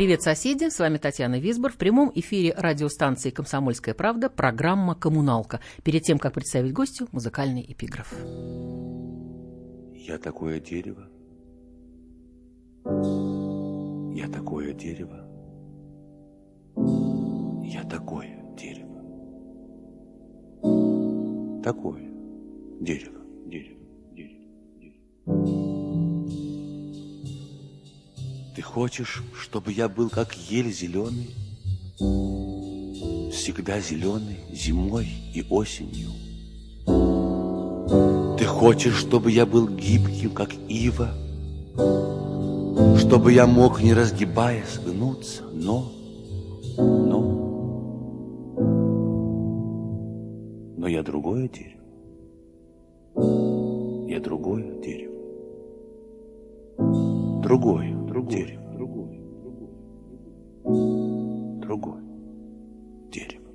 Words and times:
Привет, 0.00 0.22
соседи! 0.22 0.70
С 0.70 0.78
вами 0.78 0.96
Татьяна 0.96 1.38
Висбор. 1.38 1.70
В 1.70 1.76
прямом 1.76 2.10
эфире 2.14 2.54
радиостанции 2.56 3.28
«Комсомольская 3.28 3.92
правда» 3.94 4.30
программа 4.30 4.94
«Коммуналка». 4.94 5.60
Перед 5.84 6.04
тем, 6.04 6.18
как 6.18 6.32
представить 6.32 6.72
гостю, 6.72 7.06
музыкальный 7.12 7.62
эпиграф. 7.68 8.10
Я 9.94 10.16
такое 10.16 10.58
дерево. 10.58 11.06
Я 14.14 14.26
такое 14.28 14.72
дерево. 14.72 15.28
Я 17.62 17.84
такое 17.84 18.42
дерево. 18.56 19.02
Такое 21.62 22.10
дерево, 22.80 23.20
дерево, 23.44 23.84
дерево, 24.14 24.46
дерево. 24.80 25.59
Ты 28.60 28.64
хочешь, 28.66 29.22
чтобы 29.40 29.72
я 29.72 29.88
был 29.88 30.10
как 30.10 30.34
ель 30.34 30.70
зеленый? 30.70 31.30
Всегда 33.32 33.80
зеленый 33.80 34.36
зимой 34.52 35.08
и 35.34 35.42
осенью. 35.48 36.10
Ты 38.36 38.44
хочешь, 38.44 38.96
чтобы 38.96 39.30
я 39.32 39.46
был 39.46 39.66
гибким, 39.66 40.32
как 40.32 40.52
ива? 40.68 41.08
Чтобы 42.98 43.32
я 43.32 43.46
мог, 43.46 43.80
не 43.82 43.94
разгибаясь, 43.94 44.78
гнуться, 44.84 45.44
но, 45.54 45.90
но, 46.76 47.20
но 50.76 50.86
я 50.86 51.02
другое 51.02 51.48
дерево. 51.48 51.80
Я 54.06 54.20
другое 54.20 54.82
дерево. 54.82 55.14
Другое, 57.42 57.99
другое 58.20 58.46
дерево. 58.46 58.62
Другое, 58.72 59.20
другое, 60.62 61.60
другое 61.60 62.02
дерево. 63.10 63.50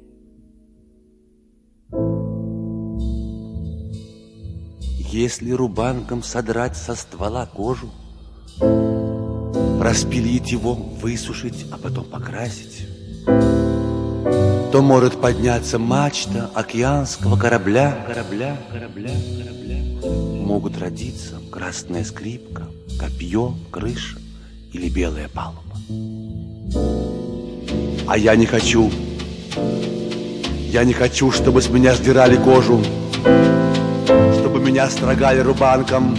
Если 5.12 5.52
рубанком 5.52 6.24
содрать 6.24 6.76
со 6.76 6.96
ствола 6.96 7.46
кожу, 7.46 7.90
Распилить 9.80 10.52
его, 10.52 10.74
высушить, 10.74 11.68
а 11.72 11.78
потом 11.78 12.06
покрасить, 12.06 12.88
То 13.26 14.82
может 14.82 15.22
подняться 15.22 15.78
мачта 15.78 16.50
океанского 16.56 17.38
корабля, 17.38 18.04
корабля, 18.08 18.58
корабля, 18.72 19.12
корабля. 19.38 19.78
Могут 20.44 20.78
родиться 20.80 21.40
красная 21.52 22.04
скрипка, 22.04 22.68
копье, 22.98 23.54
крыша 23.70 24.18
или 24.76 24.90
белая 24.90 25.30
палуба. 25.30 25.76
А 28.08 28.18
я 28.18 28.36
не 28.36 28.46
хочу, 28.46 28.92
я 30.70 30.84
не 30.84 30.94
хочу, 30.94 31.32
чтобы 31.32 31.62
с 31.62 31.70
меня 31.70 31.96
сдирали 31.96 32.36
кожу, 32.36 32.82
чтобы 34.40 34.60
меня 34.60 34.90
строгали 34.90 35.40
рубанком, 35.40 36.16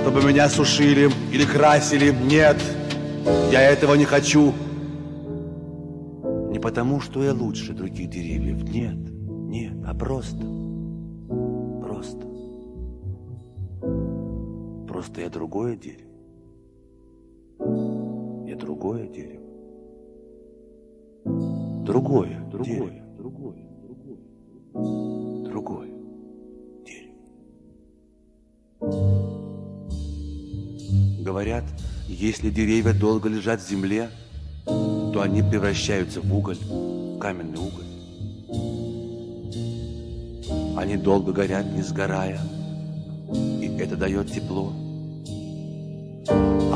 чтобы 0.00 0.22
меня 0.22 0.48
сушили 0.48 1.10
или 1.32 1.44
красили. 1.44 2.10
Нет, 2.12 2.56
я 3.50 3.60
этого 3.60 3.94
не 3.94 4.04
хочу. 4.04 4.54
Не 6.50 6.60
потому, 6.60 7.00
что 7.00 7.22
я 7.22 7.34
лучше 7.34 7.72
других 7.72 8.08
деревьев. 8.10 8.62
Нет, 8.62 8.96
нет, 9.50 9.74
а 9.84 9.94
просто, 9.94 10.38
просто. 11.82 12.26
Просто 14.88 15.20
я 15.20 15.28
другое 15.28 15.76
дерево. 15.76 16.07
Я 17.58 18.56
другое 18.56 19.08
дерево. 19.08 19.44
Другое, 21.84 22.38
другое, 22.50 23.04
другое, 23.16 23.66
другое, 24.72 25.44
другое 25.44 25.90
дерево. 26.86 27.14
Говорят, 31.24 31.64
если 32.06 32.50
деревья 32.50 32.92
долго 32.92 33.28
лежат 33.28 33.60
в 33.60 33.68
земле, 33.68 34.10
то 34.64 35.20
они 35.22 35.42
превращаются 35.42 36.20
в 36.20 36.32
уголь, 36.34 36.58
в 36.58 37.18
каменный 37.18 37.58
уголь. 37.58 37.84
Они 40.76 40.96
долго 40.96 41.32
горят, 41.32 41.66
не 41.72 41.82
сгорая, 41.82 42.40
и 43.32 43.76
это 43.78 43.96
дает 43.96 44.32
тепло. 44.32 44.72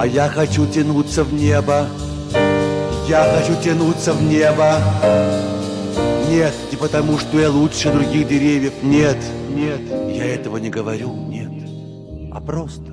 А 0.03 0.07
я 0.09 0.29
хочу 0.29 0.67
тянуться 0.67 1.23
в 1.23 1.33
небо, 1.33 1.87
я 3.09 3.23
хочу 3.39 3.55
тянуться 3.63 4.13
в 4.13 4.21
небо. 4.21 4.81
Нет, 6.29 6.53
не 6.73 6.77
потому, 6.77 7.19
что 7.19 7.39
я 7.39 7.49
лучше 7.49 7.93
других 7.93 8.27
деревьев, 8.27 8.73
нет, 8.83 9.17
нет, 9.51 9.81
я 9.89 10.25
этого 10.25 10.57
не 10.57 10.71
говорю, 10.71 11.15
нет, 11.15 11.53
а 12.33 12.41
просто. 12.41 12.92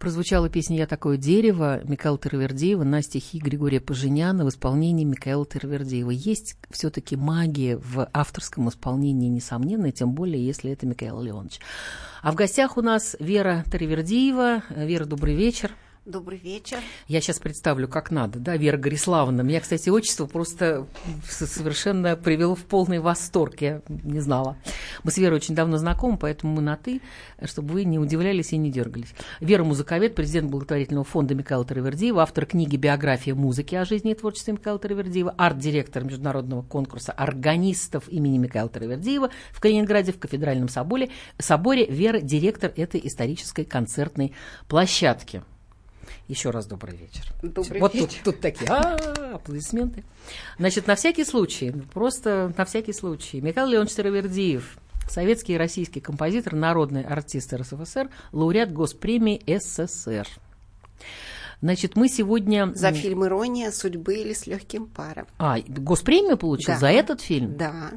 Прозвучала 0.00 0.48
песня 0.48 0.78
«Я 0.78 0.86
такое 0.86 1.18
дерево» 1.18 1.82
Михаила 1.84 2.16
Тервердиева 2.16 2.84
на 2.84 3.02
стихи 3.02 3.38
Григория 3.38 3.82
Поженяна 3.82 4.46
в 4.46 4.48
исполнении 4.48 5.04
Михаила 5.04 5.44
Тервердиева. 5.44 6.10
Есть 6.10 6.56
все-таки 6.70 7.16
магия 7.16 7.76
в 7.76 8.08
авторском 8.14 8.70
исполнении, 8.70 9.28
несомненно, 9.28 9.92
тем 9.92 10.12
более, 10.14 10.42
если 10.42 10.70
это 10.70 10.86
Михаил 10.86 11.20
Леонович. 11.20 11.60
А 12.22 12.32
в 12.32 12.34
гостях 12.34 12.78
у 12.78 12.80
нас 12.80 13.14
Вера 13.20 13.62
Тервердиева. 13.70 14.62
Вера, 14.70 15.04
добрый 15.04 15.34
вечер. 15.34 15.72
Добрый 16.10 16.38
вечер. 16.38 16.78
Я 17.06 17.20
сейчас 17.20 17.38
представлю, 17.38 17.86
как 17.86 18.10
надо, 18.10 18.40
да, 18.40 18.56
Вера 18.56 18.76
Гориславовна. 18.76 19.42
Меня, 19.42 19.60
кстати, 19.60 19.90
отчество 19.90 20.26
просто 20.26 20.88
совершенно 21.28 22.16
привело 22.16 22.56
в 22.56 22.64
полный 22.64 22.98
восторг, 22.98 23.60
я 23.60 23.80
не 23.88 24.18
знала. 24.18 24.56
Мы 25.04 25.12
с 25.12 25.18
Верой 25.18 25.36
очень 25.36 25.54
давно 25.54 25.76
знакомы, 25.76 26.18
поэтому 26.18 26.56
мы 26.56 26.62
на 26.62 26.76
«ты», 26.76 27.00
чтобы 27.44 27.74
вы 27.74 27.84
не 27.84 28.00
удивлялись 28.00 28.52
и 28.52 28.56
не 28.56 28.72
дергались. 28.72 29.14
Вера 29.38 29.62
Музыковед, 29.62 30.16
президент 30.16 30.50
благотворительного 30.50 31.04
фонда 31.04 31.36
Михаила 31.36 31.64
Таравердиева, 31.64 32.22
автор 32.22 32.44
книги 32.44 32.74
«Биография 32.74 33.36
музыки 33.36 33.76
о 33.76 33.84
жизни 33.84 34.10
и 34.10 34.14
творчестве 34.14 34.54
Михаила 34.54 34.80
Таравердиева», 34.80 35.32
арт-директор 35.38 36.02
международного 36.02 36.62
конкурса 36.62 37.12
органистов 37.12 38.08
имени 38.08 38.38
Михаила 38.38 38.68
Таравердиева 38.68 39.30
в 39.52 39.60
Калининграде 39.60 40.10
в 40.12 40.18
кафедральном 40.18 40.68
соборе, 40.68 41.10
соборе 41.38 41.86
Вера– 41.86 42.20
директор 42.20 42.72
этой 42.74 43.00
исторической 43.04 43.64
концертной 43.64 44.32
площадки. 44.66 45.44
Еще 46.30 46.50
раз 46.50 46.66
добрый 46.66 46.96
вечер. 46.96 47.24
Добрый 47.42 47.80
вот 47.80 47.92
вечер. 47.92 48.20
Тут, 48.22 48.34
тут 48.34 48.40
такие 48.40 48.70
а, 48.70 49.34
аплодисменты. 49.34 50.04
Значит, 50.58 50.86
на 50.86 50.94
всякий 50.94 51.24
случай, 51.24 51.72
просто 51.92 52.54
на 52.56 52.64
всякий 52.64 52.92
случай, 52.92 53.40
Михаил 53.40 53.66
Леонович 53.66 53.94
Таравердиев, 53.94 54.78
советский 55.08 55.54
и 55.54 55.56
российский 55.56 55.98
композитор, 55.98 56.54
народный 56.54 57.02
артист 57.02 57.52
РСФСР, 57.52 58.10
лауреат 58.30 58.72
Госпремии 58.72 59.42
СССР. 59.44 60.28
Значит, 61.62 61.96
мы 61.96 62.08
сегодня... 62.08 62.72
За 62.76 62.92
фильм 62.92 63.24
«Ирония 63.26 63.72
судьбы» 63.72 64.14
или 64.14 64.32
«С 64.32 64.46
легким 64.46 64.86
паром». 64.86 65.26
А, 65.36 65.58
госпремию 65.66 66.36
получил 66.38 66.74
Да. 66.74 66.78
за 66.78 66.90
этот 66.92 67.22
фильм? 67.22 67.56
Да. 67.56 67.90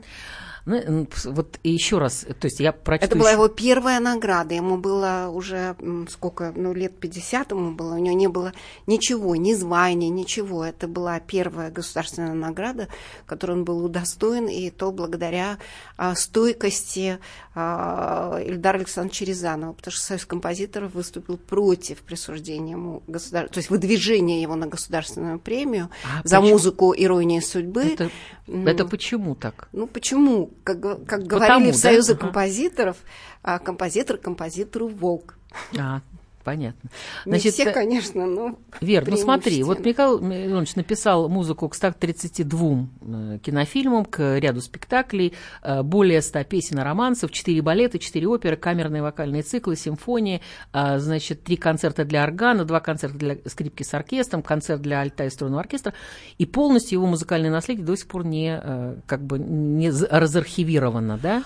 Ну, 0.65 1.07
вот 1.25 1.59
еще 1.63 1.97
раз, 1.97 2.25
то 2.39 2.45
есть 2.45 2.61
я 2.61 2.71
прочту 2.71 3.05
Это 3.05 3.15
была 3.17 3.31
его 3.31 3.49
первая 3.49 3.99
награда. 3.99 4.55
Ему 4.55 4.77
было 4.77 5.29
уже 5.29 5.75
сколько, 6.09 6.53
ну, 6.55 6.73
лет 6.73 6.97
50 6.97 7.51
ему 7.51 7.71
было. 7.71 7.95
У 7.95 7.97
него 7.97 8.15
не 8.15 8.29
было 8.29 8.53
ничего, 8.87 9.35
ни 9.35 9.53
звания, 9.53 10.09
ничего. 10.09 10.63
Это 10.63 10.87
была 10.87 11.19
первая 11.19 11.69
государственная 11.69 12.33
награда, 12.33 12.87
которой 13.25 13.51
он 13.51 13.65
был 13.65 13.83
удостоен, 13.83 14.47
и 14.47 14.69
то 14.69 14.93
благодаря 14.93 15.57
а, 15.97 16.15
стойкости 16.15 17.19
а, 17.55 18.39
Ильдара 18.45 18.77
Александровича 18.77 19.25
Рязанова, 19.25 19.73
потому 19.73 19.91
что 19.91 20.05
Союз 20.05 20.25
композиторов 20.25 20.93
выступил 20.93 21.37
против 21.37 21.99
присуждения 21.99 22.71
ему 22.71 23.03
государ... 23.07 23.49
то 23.49 23.57
есть 23.57 23.69
выдвижения 23.69 24.41
его 24.41 24.55
на 24.55 24.67
государственную 24.67 25.39
премию 25.39 25.89
А 26.05 26.21
за 26.23 26.37
почему? 26.37 26.53
музыку 26.53 26.93
«Ирония 26.95 27.41
судьбы». 27.41 27.81
Это, 27.83 28.09
это 28.47 28.85
почему 28.85 29.35
так? 29.35 29.67
Ну 29.73 29.87
почему? 29.87 30.52
Как, 30.63 30.79
как 30.79 31.23
говорили 31.23 31.53
Потому, 31.53 31.71
в 31.71 31.75
Союзе 31.75 32.13
да? 32.13 32.19
Композиторов, 32.19 32.97
а, 33.41 33.59
композитор 33.59 34.17
композитору 34.17 34.87
волк. 34.87 35.35
А, 35.77 36.01
понятно. 36.43 36.89
Не 37.25 37.39
все, 37.39 37.71
конечно, 37.71 38.25
но 38.25 38.57
Вер, 38.81 39.07
ну 39.07 39.17
смотри, 39.17 39.63
вот. 39.63 39.79
Михаил 39.79 40.19
Иванович 40.19 40.75
написал 40.75 41.29
музыку 41.29 41.69
к 41.69 41.75
132 41.75 42.87
э, 43.01 43.39
кинофильмам, 43.41 44.05
к 44.05 44.39
ряду 44.39 44.61
спектаклей, 44.61 45.33
э, 45.61 45.83
более 45.83 46.21
100 46.21 46.43
песен 46.45 46.79
и 46.79 46.81
романсов, 46.81 47.31
4 47.31 47.61
балета, 47.61 47.99
4 47.99 48.27
оперы, 48.27 48.55
камерные 48.55 49.01
вокальные 49.01 49.43
циклы, 49.43 49.75
симфонии, 49.75 50.41
э, 50.73 50.99
значит, 50.99 51.43
3 51.43 51.57
концерта 51.57 52.05
для 52.05 52.23
органа, 52.23 52.65
2 52.65 52.79
концерта 52.79 53.17
для 53.17 53.37
скрипки 53.45 53.83
с 53.83 53.93
оркестром, 53.93 54.41
концерт 54.41 54.81
для 54.81 55.01
альта 55.01 55.25
и 55.25 55.29
струнного 55.29 55.61
оркестра, 55.61 55.93
и 56.37 56.45
полностью 56.45 56.97
его 56.99 57.07
музыкальное 57.07 57.51
наследие 57.51 57.85
до 57.85 57.95
сих 57.95 58.07
пор 58.07 58.25
не, 58.25 58.59
э, 58.61 58.95
как 59.05 59.23
бы, 59.23 59.39
не 59.39 59.89
разархивировано, 59.89 61.17
да? 61.17 61.43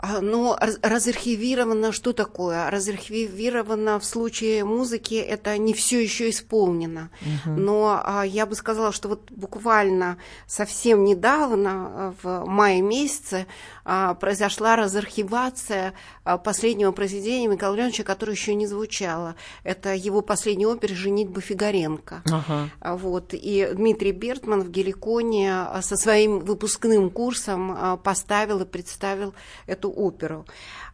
Ну, 0.00 0.54
раз- 0.58 0.78
разархивировано, 0.82 1.90
что 1.90 2.12
такое? 2.12 2.70
Разархивировано 2.70 3.98
в 3.98 4.04
случае 4.04 4.64
музыки, 4.64 5.14
это 5.14 5.58
не 5.58 5.74
все 5.74 6.00
еще 6.00 6.30
исполнено. 6.30 7.10
Но 7.44 8.00
а, 8.04 8.22
я 8.22 8.46
бы 8.46 8.54
сказала, 8.54 8.92
что 8.92 9.08
вот 9.08 9.30
буквально 9.30 10.18
совсем 10.46 11.04
недавно, 11.04 11.70
а, 11.72 12.14
в 12.22 12.44
мае 12.46 12.80
месяце, 12.80 13.46
а, 13.84 14.14
произошла 14.14 14.76
разархивация 14.76 15.94
а, 16.24 16.38
последнего 16.38 16.92
произведения 16.92 17.48
Михаила 17.48 17.74
Леоновича, 17.74 18.04
которое 18.04 18.32
еще 18.32 18.54
не 18.54 18.66
звучало. 18.66 19.34
Это 19.64 19.94
его 19.94 20.20
последняя 20.20 20.68
опера 20.68 20.94
«Женитьба 20.94 21.40
Фигаренко». 21.40 22.22
Ага. 22.30 22.70
Вот. 22.82 23.30
И 23.32 23.68
Дмитрий 23.72 24.12
Бертман 24.12 24.62
в 24.62 24.70
Геликоне 24.70 25.66
со 25.80 25.96
своим 25.96 26.38
выпускным 26.40 27.10
курсом 27.10 27.98
поставил 28.04 28.60
и 28.60 28.64
представил 28.64 29.34
эту 29.66 29.87
оперу. 29.88 30.44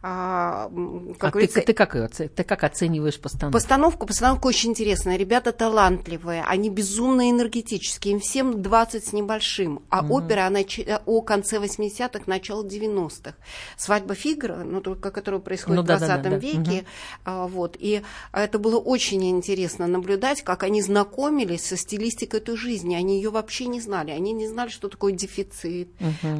А, 0.01 0.67
м, 0.67 1.15
А 1.19 1.31
Как 1.31 1.33
ты, 1.33 1.47
ты, 1.47 1.73
как, 1.73 1.95
ты 2.11 2.43
как 2.43 2.63
оцениваешь 2.63 3.19
постановку? 3.19 3.53
Постановка, 3.57 4.05
постановка 4.05 4.47
очень 4.47 4.69
интересная. 4.69 5.17
Ребята 5.17 5.51
талантливые, 5.51 6.43
они 6.47 6.69
безумно 6.69 7.29
энергетические, 7.31 8.13
им 8.13 8.19
всем 8.19 8.61
20 8.61 9.05
с 9.05 9.13
небольшим. 9.13 9.81
А 9.89 10.05
опера 10.05 10.45
она 10.47 10.59
о 11.05 11.21
конце 11.21 11.57
80-х, 11.57 12.23
начало 12.27 12.63
90-х. 12.63 13.35
Свадьба 13.77 14.13
Фигара, 14.15 14.63
ну, 14.63 14.81
только 14.81 15.11
которая 15.11 15.41
происходит 15.41 15.77
Ну 15.77 15.83
в 15.83 15.85
да, 15.85 15.97
да, 15.99 16.17
20 16.17 16.23
да, 16.23 16.29
да. 16.29 16.37
веке. 16.37 16.85
а, 17.23 17.47
вот. 17.47 17.75
И 17.79 18.01
это 18.31 18.59
было 18.59 18.77
очень 18.79 19.23
интересно 19.29 19.87
наблюдать, 19.87 20.43
как 20.43 20.63
они 20.63 20.81
знакомились 20.81 21.65
со 21.65 21.77
стилистикой 21.77 22.39
этой 22.41 22.55
жизни. 22.57 22.95
Они 22.95 23.17
ее 23.17 23.29
вообще 23.31 23.65
не 23.65 23.81
знали. 23.81 24.11
Они 24.11 24.33
не 24.33 24.47
знали, 24.47 24.69
что 24.69 24.87
такое 24.87 25.13
дефицит. 25.13 25.89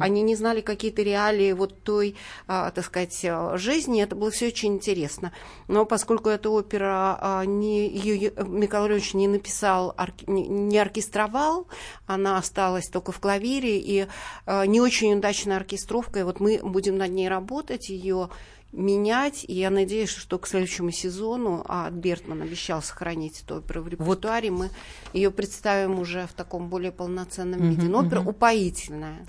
Они 0.00 0.22
не 0.22 0.36
знали 0.36 0.60
какие-то 0.60 1.02
реалии 1.02 1.52
вот 1.52 1.82
той, 1.82 2.14
так 2.46 2.84
сказать, 2.84 3.24
а, 3.24 3.56
жизни. 3.56 4.02
Это 4.02 4.14
было 4.14 4.30
все 4.30 4.48
очень 4.48 4.74
интересно. 4.74 5.32
Но 5.68 5.84
поскольку 5.84 6.28
эта 6.28 6.48
опера 6.48 7.18
а, 7.20 7.44
не, 7.44 7.88
ее 7.88 8.32
Михаил 8.36 8.86
Ильич 8.86 9.14
не 9.14 9.26
написал, 9.26 9.96
не, 10.26 10.78
оркестровал, 10.78 11.66
она 12.06 12.38
осталась 12.38 12.88
только 12.88 13.12
в 13.12 13.18
клавире 13.18 13.78
и 13.80 14.06
а, 14.46 14.64
не 14.66 14.80
очень 14.80 15.14
удачная 15.14 15.56
оркестровка. 15.56 16.20
И 16.20 16.22
вот 16.22 16.38
мы 16.38 16.60
будем 16.62 16.96
над 16.98 17.10
ней 17.10 17.28
работать, 17.28 17.88
ее 17.88 18.30
менять, 18.72 19.44
и 19.48 19.54
я 19.54 19.70
надеюсь, 19.70 20.10
что 20.10 20.38
к 20.38 20.46
следующему 20.46 20.90
сезону, 20.90 21.64
а 21.66 21.90
Бертман 21.90 22.42
обещал 22.42 22.82
сохранить 22.82 23.42
эту 23.42 23.56
оперу 23.56 23.82
в 23.82 23.88
репертуаре, 23.88 24.50
мы 24.50 24.70
ее 25.14 25.30
представим 25.30 25.98
уже 25.98 26.26
в 26.26 26.34
таком 26.34 26.68
более 26.68 26.92
полноценном 26.92 27.70
виде. 27.70 27.88
Но 27.88 28.00
опера 28.00 28.20
упоительная. 28.20 29.26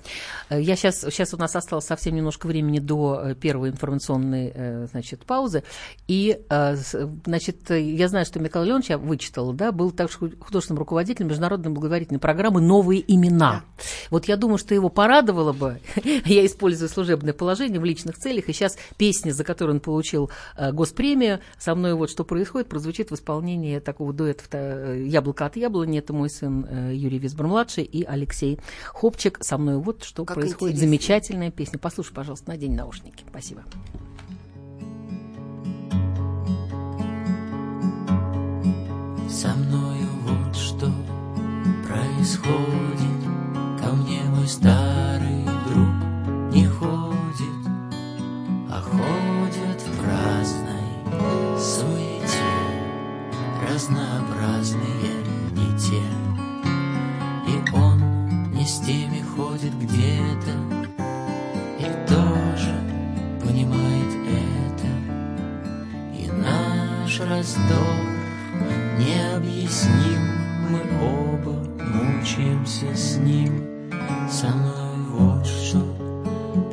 Э, 0.50 0.60
Я 0.60 0.76
сейчас, 0.76 1.00
сейчас 1.00 1.32
у 1.32 1.38
нас 1.38 1.56
осталось 1.56 1.86
совсем 1.86 2.14
немножко 2.14 2.46
времени 2.46 2.78
до 2.78 3.20
э, 3.24 3.34
первой 3.34 3.70
информационной 3.70 4.52
э, 4.54 4.86
значит, 4.90 5.24
паузы. 5.24 5.62
И, 6.08 6.38
значит, 7.24 7.70
я 7.70 8.08
знаю, 8.08 8.26
что 8.26 8.40
Михаил 8.40 8.64
Леонович, 8.64 8.90
я 8.90 8.98
вычитала, 8.98 9.52
да, 9.54 9.72
был 9.72 9.90
также 9.92 10.18
ху- 10.18 10.30
художественным 10.40 10.78
руководителем 10.80 11.28
международной 11.28 11.70
благотворительной 11.70 12.20
программы 12.20 12.60
«Новые 12.60 13.02
имена». 13.12 13.64
Вот 14.10 14.26
я 14.26 14.36
думаю, 14.36 14.58
что 14.58 14.74
его 14.74 14.88
порадовало 14.88 15.52
бы, 15.52 15.80
я 16.24 16.44
использую 16.44 16.88
служебное 16.88 17.32
положение 17.32 17.80
в 17.80 17.84
личных 17.84 18.18
целях, 18.18 18.48
и 18.48 18.52
сейчас 18.52 18.76
песня, 18.96 19.27
за 19.32 19.44
которую 19.44 19.76
он 19.76 19.80
получил 19.80 20.30
э, 20.56 20.72
госпремию, 20.72 21.40
со 21.58 21.74
мной 21.74 21.94
вот 21.94 22.10
что 22.10 22.24
происходит, 22.24 22.68
прозвучит 22.68 23.10
в 23.10 23.14
исполнении 23.14 23.78
такого 23.78 24.12
дуэта 24.12 24.44
э, 24.52 25.04
«Яблоко 25.06 25.46
от 25.46 25.56
яблони». 25.56 25.98
Это 25.98 26.12
мой 26.12 26.30
сын 26.30 26.66
э, 26.68 26.92
Юрий 26.94 27.18
Висбор-младший 27.18 27.84
и 27.84 28.04
Алексей 28.04 28.58
Хопчик. 28.92 29.38
Со 29.40 29.58
мной 29.58 29.76
вот 29.76 30.04
что 30.04 30.24
Как 30.24 30.36
происходит. 30.36 30.76
интересно. 30.76 30.86
Замечательная 30.86 31.50
песня. 31.50 31.78
Послушай, 31.78 32.12
пожалуйста, 32.14 32.48
надень 32.50 32.74
наушники. 32.74 33.24
Спасибо. 33.28 33.62
Со 39.28 39.48
мною 39.54 40.08
вот 40.24 40.56
что 40.56 40.90
происходит 41.86 43.22
Ко 43.80 43.92
мне 43.92 44.20
мой 44.30 44.48
старый 44.48 45.44
друг 45.68 46.52
не 46.52 46.66
ходит 46.66 47.66
А 48.70 48.80
ходят 48.80 49.17
Разнообразные 53.78 55.22
не 55.52 55.78
те 55.78 56.02
И 57.46 57.76
он 57.76 58.50
не 58.50 58.66
с 58.66 58.80
теми 58.80 59.22
ходит 59.22 59.72
где-то 59.78 60.50
И 61.78 61.84
тоже 62.08 62.74
понимает 63.40 64.12
это. 64.26 64.88
И 66.12 66.28
наш 66.28 67.20
раздор 67.20 67.94
необъясним 68.98 70.26
Мы 70.70 70.80
оба 71.00 71.52
мучаемся 71.78 72.92
с 72.96 73.16
ним. 73.18 73.92
Со 74.28 74.48
мной 74.48 75.06
вот 75.12 75.46
что 75.46 75.78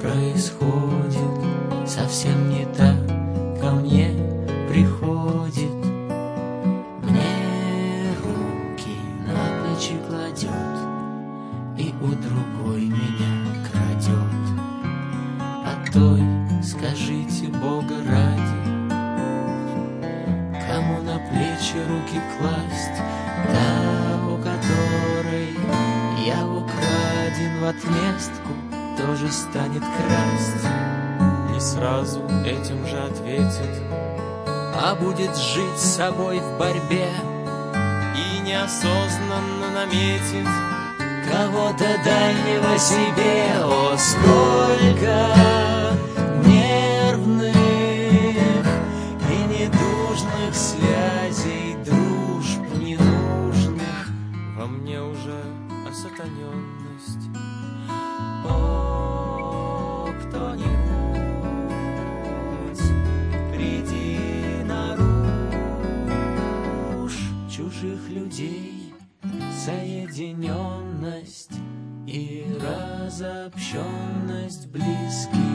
происходит 0.01 1.87
Совсем 1.87 2.49
не 2.49 2.65
так 2.75 2.97
ко 3.61 3.75
мне 3.75 4.09
приходит 4.67 5.24
плечи 21.65 21.83
руки 21.87 22.21
класть 22.37 23.01
Та, 23.47 24.27
у 24.27 24.37
которой 24.37 25.49
я 26.25 26.45
украден 26.45 27.61
в 27.61 27.65
отместку 27.65 28.51
Тоже 28.97 29.31
станет 29.31 29.81
красть. 29.81 30.65
Не 31.51 31.59
сразу 31.59 32.21
этим 32.45 32.85
же 32.87 32.97
ответит. 32.97 33.83
А 34.47 34.95
будет 34.95 35.35
жить 35.37 35.77
с 35.77 35.95
собой 35.95 36.39
в 36.39 36.57
борьбе 36.57 37.09
И 38.15 38.39
неосознанно 38.41 39.71
наметит. 39.73 40.47
Кого-то 41.31 41.85
дальнего 42.03 42.77
себе 42.77 43.63
О, 43.63 43.97
сколько 43.97 45.64
осатаненность 56.25 57.29
О, 58.45 60.11
кто-нибудь, 60.21 60.65
приди 63.51 64.63
нарушь 64.65 64.93
чужих 67.49 68.09
людей 68.09 68.93
соединенность 69.65 71.59
и 72.07 72.45
разобщенность 72.61 74.67
близких 74.67 75.54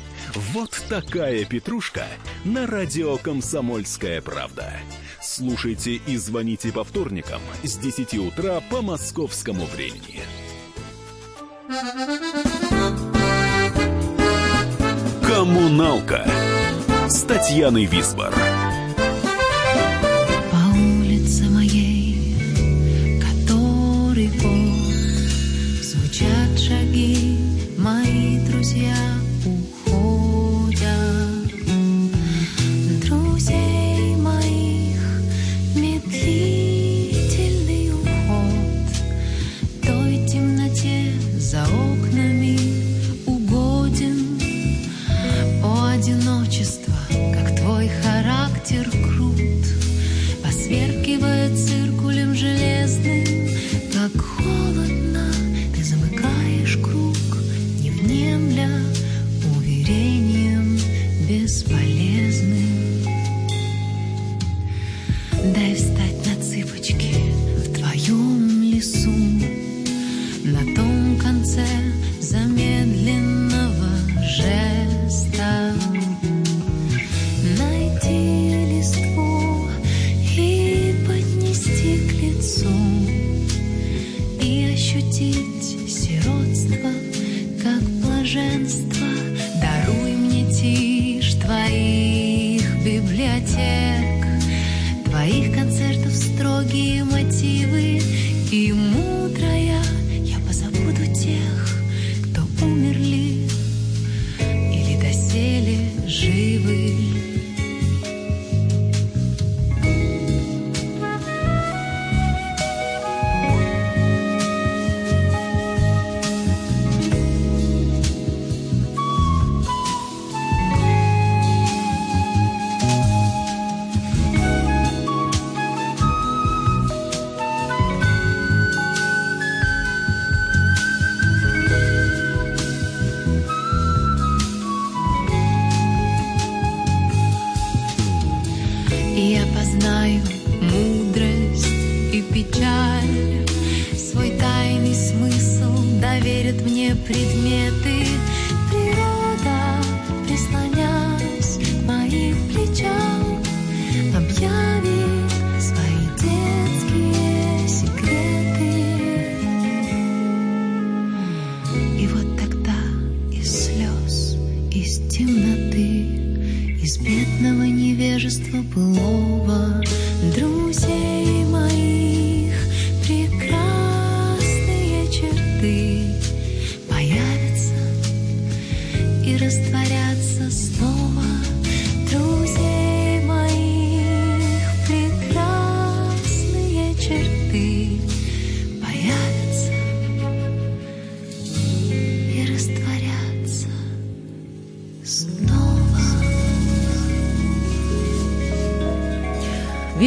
Вот 0.35 0.81
такая 0.87 1.43
петрушка 1.43 2.05
на 2.45 2.65
радио 2.65 3.17
«Комсомольская 3.17 4.21
правда». 4.21 4.73
Слушайте 5.21 5.95
и 5.95 6.15
звоните 6.15 6.71
по 6.71 6.85
вторникам 6.85 7.41
с 7.63 7.77
10 7.77 8.13
утра 8.15 8.61
по 8.69 8.81
московскому 8.81 9.65
времени. 9.65 10.21
«Коммуналка» 15.23 16.25
с 17.09 17.23
Татьяной 17.23 17.85
Висбор. 17.85 18.33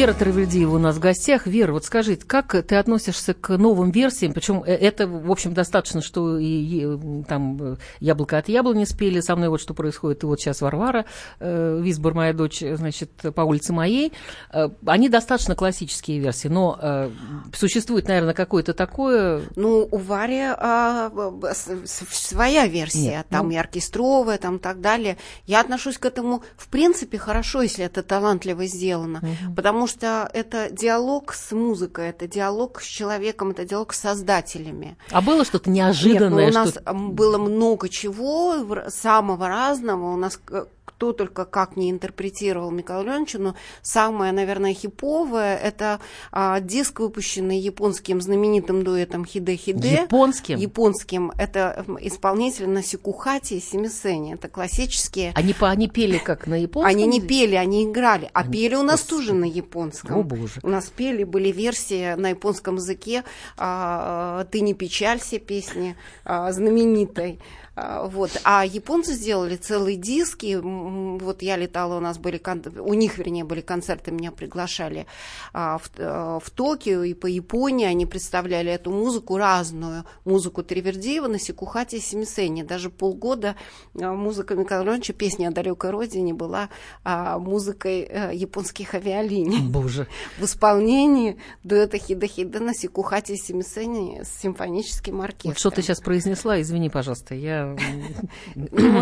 Вера 0.05 0.13
Травельдиева 0.13 0.75
у 0.75 0.77
нас 0.77 0.97
в 0.97 0.99
гостях. 0.99 1.47
Вера, 1.47 1.73
вот 1.73 1.83
скажи, 1.83 2.15
как 2.15 2.51
ты 2.51 2.75
относишься 2.75 3.33
к 3.33 3.57
новым 3.57 3.89
версиям? 3.89 4.33
Причем 4.33 4.61
э, 4.63 4.71
это, 4.71 5.07
в 5.07 5.31
общем, 5.31 5.55
достаточно, 5.55 6.03
что 6.03 6.37
и, 6.37 7.23
там 7.27 7.57
э, 7.59 7.75
яблоко 8.01 8.37
от 8.37 8.47
яблони 8.47 8.83
спели. 8.83 9.19
Со 9.19 9.35
мной 9.35 9.49
вот 9.49 9.61
что 9.61 9.73
происходит. 9.73 10.21
И 10.21 10.27
вот 10.27 10.39
сейчас 10.39 10.61
Варвара 10.61 11.05
э, 11.39 11.79
Висбор, 11.81 12.13
моя 12.13 12.33
дочь, 12.33 12.59
значит, 12.59 13.09
по 13.33 13.41
улице 13.41 13.73
моей. 13.73 14.13
Э, 14.53 14.69
они 14.85 15.09
достаточно 15.09 15.55
классические 15.55 16.19
версии, 16.19 16.49
но 16.49 16.77
э, 16.79 17.09
существует, 17.55 18.07
наверное, 18.07 18.35
какое-то 18.35 18.75
такое... 18.75 19.41
Ну, 19.55 19.87
у 19.89 19.97
Вари 19.97 20.53
а, 20.55 21.11
своя 21.55 22.67
версия, 22.67 22.99
Нет, 22.99 23.27
там 23.31 23.47
ну- 23.47 23.53
и 23.53 23.55
оркестровая, 23.55 24.37
там 24.37 24.59
так 24.59 24.81
далее. 24.81 25.17
Я 25.47 25.61
отношусь 25.61 25.97
к 25.97 26.05
этому, 26.05 26.43
в 26.57 26.67
принципе, 26.67 27.17
хорошо, 27.17 27.63
если 27.63 27.83
это 27.83 28.03
талантливо 28.03 28.67
сделано, 28.67 29.23
потому 29.55 29.87
что 29.87 29.94
это 30.03 30.69
диалог 30.71 31.33
с 31.33 31.51
музыкой, 31.51 32.09
это 32.09 32.27
диалог 32.27 32.81
с 32.81 32.85
человеком, 32.85 33.51
это 33.51 33.65
диалог 33.65 33.93
с 33.93 33.99
создателями. 33.99 34.97
А 35.11 35.21
было 35.21 35.45
что-то 35.45 35.69
Нет, 35.69 35.85
неожиданное? 35.85 36.45
ну, 36.45 36.49
у 36.49 36.53
нас 36.53 36.69
что- 36.71 36.93
было 36.93 37.37
много 37.37 37.89
чего, 37.89 38.55
самого 38.89 39.47
разного. 39.47 40.13
У 40.13 40.17
нас 40.17 40.37
к- 40.37 40.67
кто 40.95 41.11
только 41.11 41.43
как 41.43 41.75
не 41.75 41.91
интерпретировал 41.91 42.71
Михаила 42.71 43.03
Леоновича, 43.03 43.37
но 43.37 43.55
самое, 43.81 44.31
наверное, 44.31 44.73
хиповое– 44.73 45.57
это 45.63 45.99
а, 46.31 46.61
диск, 46.61 47.01
выпущенный 47.01 47.59
японским 47.59 48.21
знаменитым 48.21 48.83
дуэтом 48.83 49.25
Хиде 49.25 49.57
Хиде. 49.57 50.01
Японским? 50.03 50.57
Японским. 50.57 51.31
Это 51.37 51.85
исполнитель 51.99 52.69
Насикухати 52.69 53.55
и 53.55 53.59
Семисени. 53.59 54.35
Это 54.35 54.47
классические... 54.47 55.33
Они, 55.35 55.53
по- 55.53 55.69
они 55.69 55.89
пели 55.89 56.17
как 56.17 56.47
на 56.47 56.55
японском? 56.61 56.89
Они 56.89 57.05
не 57.05 57.19
пели, 57.19 57.55
они 57.55 57.83
играли. 57.83 58.29
А 58.33 58.39
Они- 58.41 58.53
пели 58.53 58.75
у 58.75 58.83
нас 58.83 59.01
Господи. 59.01 59.19
тоже 59.19 59.33
на 59.33 59.45
японском. 59.45 60.17
О, 60.19 60.23
Боже. 60.23 60.61
У 60.63 60.69
нас 60.69 60.85
пели, 60.85 61.25
были 61.25 61.51
версии 61.51 62.13
на 62.15 62.29
японском 62.29 62.75
языке 62.75 63.23
а, 63.57 64.45
«Ты 64.51 64.61
не 64.61 64.73
печалься» 64.73 65.39
песни 65.39 65.97
а, 66.23 66.51
знаменитой. 66.53 67.39
А, 67.75 68.07
Вот. 68.07 68.31
А 68.43 68.65
японцы 68.65 69.13
сделали 69.13 69.55
целый 69.55 69.95
диск, 69.95 70.43
и 70.43 70.55
вот 70.55 71.41
я 71.41 71.57
летала, 71.57 71.97
у 71.97 71.99
нас 71.99 72.17
были, 72.17 72.37
кон- 72.37 72.63
у 72.79 72.93
них, 72.93 73.17
вернее, 73.17 73.43
были 73.43 73.61
концерты, 73.61 74.11
меня 74.11 74.31
приглашали 74.31 75.05
а, 75.53 75.77
в, 75.77 75.89
э, 75.97 76.39
в 76.41 76.49
Токио 76.51 77.03
и 77.03 77.13
по 77.13 77.27
Японии, 77.27 77.85
они 77.85 78.05
представляли 78.05 78.71
эту 78.71 78.91
музыку 78.91 79.37
разную, 79.37 80.05
музыку 80.23 80.63
Тривердиева 80.63 81.27
на 81.27 81.39
Сикухате 81.39 81.97
и 81.97 81.99
Семисене. 81.99 82.63
Даже 82.63 82.89
полгода 82.89 83.55
а, 83.99 84.13
музыка 84.13 84.55
Михаила 84.55 84.83
Леонидовича, 84.83 85.13
песня 85.13 85.49
о 85.49 85.51
далекой 85.51 85.89
родине 85.89 86.33
была 86.33 86.69
а, 87.03 87.37
музыкой 87.39 88.01
э, 88.09 88.31
японских 88.33 88.93
авиалиний 88.93 89.61
Боже. 89.61 90.07
в 90.37 90.45
исполнении 90.45 91.37
дуэта 91.63 91.97
Хида 91.97 92.27
Хида 92.27 92.59
на 92.59 92.73
Сикухате 92.73 93.33
и 93.33 93.37
Семисене 93.37 94.23
с 94.23 94.41
симфоническим 94.41 95.21
оркестром. 95.21 95.51
Вот 95.51 95.59
что 95.59 95.71
ты 95.71 95.81
сейчас 95.81 95.99
произнесла, 95.99 96.61
извини, 96.61 96.89
пожалуйста, 96.89 97.35
я, 97.35 97.64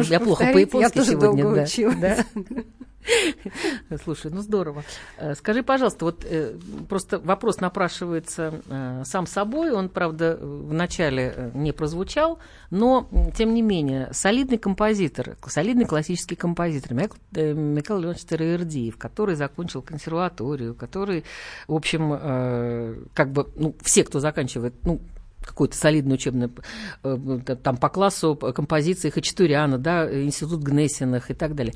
Я 0.09 0.19
плохо 0.19 0.45
по-японски 0.53 0.81
я 0.81 0.89
тоже 0.89 1.11
сегодня. 1.11 1.63
училась. 1.63 1.97
Да. 1.97 2.25
Слушай, 4.03 4.31
ну 4.31 4.41
здорово. 4.41 4.83
Э, 5.17 5.35
Скажи, 5.35 5.63
пожалуйста, 5.63 6.05
вот 6.05 6.25
э, 6.25 6.55
просто 6.89 7.19
вопрос 7.19 7.59
напрашивается 7.59 8.61
э, 8.67 9.03
сам 9.05 9.27
собой, 9.27 9.71
он, 9.71 9.89
правда, 9.89 10.37
в 10.41 10.73
начале 10.73 11.33
э, 11.35 11.51
не 11.53 11.71
прозвучал, 11.71 12.39
но, 12.69 13.07
тем 13.35 13.53
не 13.53 13.61
менее, 13.61 14.09
солидный 14.11 14.57
композитор, 14.57 15.37
солидный 15.47 15.85
классический 15.85 16.35
композитор 16.35 16.93
Михаил 16.93 17.99
Леонидович 17.99 18.25
Таравердиев, 18.25 18.97
который 18.97 19.35
закончил 19.35 19.81
консерваторию, 19.81 20.75
который, 20.75 21.23
в 21.67 21.75
общем, 21.75 23.03
как 23.13 23.31
бы, 23.31 23.49
ну, 23.55 23.75
все, 23.81 24.03
кто 24.03 24.19
заканчивает, 24.19 24.73
ну, 24.83 25.01
какое-то 25.45 25.77
солидное 25.77 26.15
учебное, 26.15 26.49
э, 27.03 27.39
т- 27.45 27.55
там 27.55 27.77
по 27.77 27.89
классу 27.89 28.35
композиции 28.35 29.09
Хачатуряна, 29.09 29.77
да, 29.77 30.23
институт 30.23 30.61
Гнессиных 30.61 31.31
и 31.31 31.33
так 31.33 31.55
далее. 31.55 31.73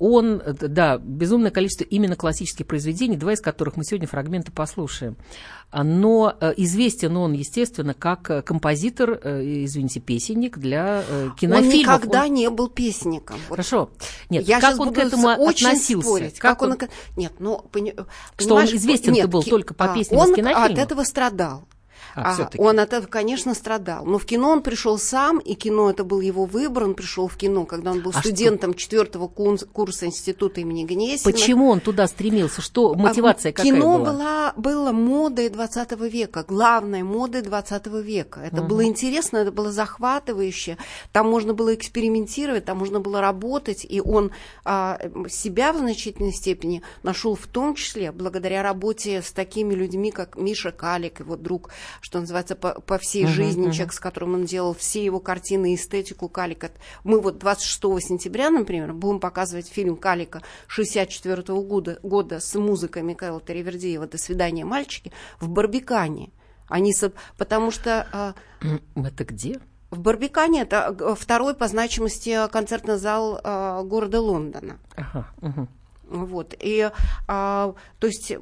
Он, 0.00 0.42
э, 0.44 0.54
да, 0.54 0.98
безумное 0.98 1.52
количество 1.52 1.84
именно 1.84 2.16
классических 2.16 2.66
произведений, 2.66 3.16
два 3.16 3.34
из 3.34 3.40
которых 3.40 3.76
мы 3.76 3.84
сегодня 3.84 4.08
фрагменты 4.08 4.50
послушаем. 4.50 5.16
А, 5.70 5.84
Но 5.84 6.34
э, 6.40 6.52
известен 6.56 7.16
он, 7.16 7.32
естественно, 7.32 7.94
как 7.94 8.28
э, 8.28 8.42
композитор, 8.42 9.20
э, 9.22 9.64
извините, 9.66 10.00
песенник 10.00 10.58
для 10.58 11.04
э, 11.08 11.28
кинофильмов. 11.38 11.72
Он 11.74 11.78
никогда 11.78 12.24
Он- 12.24 12.34
не 12.34 12.50
был 12.50 12.68
песником. 12.68 13.36
Вот 13.48 13.56
Хорошо. 13.56 13.90
Нет, 14.30 14.48
я 14.48 14.60
как 14.60 14.80
он 14.80 14.92
к 14.92 14.98
этому 14.98 15.28
очень 15.28 15.68
относился? 15.68 16.08
спорить. 16.08 16.38
Как 16.40 16.58
Как 16.58 16.62
он... 16.62 16.72
он- 16.72 16.88
Нет, 17.16 17.34
ну, 17.38 17.58
пони- 17.70 17.94
Что 18.36 18.56
он 18.56 18.64
известен-то 18.64 19.12
нет, 19.12 19.30
был 19.30 19.44
ки- 19.44 19.50
только 19.50 19.74
по 19.74 19.92
а, 19.92 19.94
песням 19.94 20.18
из 20.18 20.26
Он 20.28 20.34
кинофильмов? 20.34 20.70
от 20.72 20.78
этого 20.78 21.04
страдал. 21.04 21.68
А, 22.24 22.50
А, 22.56 22.62
он 22.62 22.80
от 22.80 22.92
этого, 22.92 23.08
конечно, 23.08 23.54
страдал. 23.54 24.04
Но 24.04 24.18
в 24.18 24.24
кино 24.24 24.50
он 24.50 24.62
пришел 24.62 24.98
сам, 24.98 25.38
и 25.38 25.54
кино 25.54 25.90
это 25.90 26.04
был 26.04 26.20
его 26.20 26.44
выбор. 26.44 26.84
Он 26.84 26.94
пришел 26.94 27.28
в 27.28 27.36
кино, 27.36 27.64
когда 27.64 27.92
он 27.92 28.00
был 28.00 28.12
А 28.14 28.20
студентом 28.20 28.74
четвертого 28.74 29.28
курса 29.28 30.06
института 30.06 30.60
имени 30.60 30.84
Гнесина. 30.84 31.32
Почему 31.32 31.68
он 31.68 31.80
туда 31.80 32.06
стремился? 32.06 32.60
Что 32.62 32.94
мотивация 32.94 33.50
А, 33.50 33.52
какая 33.52 33.72
Кино 33.72 33.98
была? 33.98 34.12
была, 34.12 34.52
было 34.56 34.92
модой 34.92 35.48
20 35.48 35.92
века, 36.00 36.44
главной 36.46 37.02
модой 37.02 37.42
20 37.42 37.86
века. 38.02 38.40
Это 38.40 38.62
было 38.62 38.84
интересно, 38.84 39.38
это 39.38 39.52
было 39.52 39.70
захватывающе. 39.72 40.76
Там 41.12 41.28
можно 41.28 41.54
было 41.54 41.74
экспериментировать, 41.74 42.64
там 42.64 42.78
можно 42.78 43.00
было 43.00 43.20
работать, 43.20 43.86
и 43.88 44.00
он 44.00 44.30
а, 44.64 44.98
себя 45.28 45.72
в 45.72 45.78
значительной 45.78 46.32
степени 46.32 46.82
нашел 47.02 47.34
в 47.34 47.46
том 47.46 47.74
числе 47.74 48.12
благодаря 48.12 48.62
работе 48.62 49.22
с 49.22 49.32
такими 49.32 49.74
людьми, 49.74 50.10
как 50.10 50.36
Миша 50.36 50.72
Калик, 50.72 51.20
его 51.20 51.36
друг, 51.36 51.70
что 52.08 52.20
называется, 52.20 52.56
по, 52.56 52.80
по 52.80 52.96
всей 52.96 53.24
Мгм, 53.24 53.32
жизни, 53.34 53.62
мгм. 53.64 53.72
человек, 53.72 53.92
с 53.92 54.00
которым 54.00 54.32
он 54.32 54.44
делал 54.46 54.72
все 54.74 55.04
его 55.04 55.20
картины 55.20 55.74
эстетику 55.74 56.30
Калика. 56.30 56.70
Мы 57.04 57.20
вот 57.20 57.36
26 57.36 57.78
сентября, 58.00 58.48
например, 58.48 58.94
будем 58.94 59.20
показывать 59.20 59.68
фильм 59.68 59.94
Калика 59.94 60.40
64 60.68 61.42
года, 61.60 61.98
года 62.02 62.40
с 62.40 62.54
музыкой 62.58 63.02
Михаила 63.02 63.40
Таривердиева 63.40 64.06
«До 64.06 64.16
свидания, 64.16 64.64
мальчики» 64.64 65.12
в 65.38 65.50
Барбикане. 65.50 66.30
Они, 66.66 66.94
со- 66.94 67.12
потому 67.36 67.70
что 67.70 68.06
а, 68.10 68.34
Это 68.94 69.24
где? 69.26 69.60
в 69.90 70.00
Барбикане 70.00 70.62
это 70.62 70.96
э, 70.98 71.14
второй 71.14 71.54
по 71.54 71.68
значимости 71.68 72.48
концертный 72.50 72.96
зал 72.96 73.38
а, 73.44 73.82
города 73.82 74.18
Лондона. 74.18 74.78
Ага, 74.96 75.28
мгм. 75.42 75.68
Вот. 76.08 76.54
И, 76.58 76.90
а, 77.26 77.74
то 77.98 78.06
есть, 78.06 78.32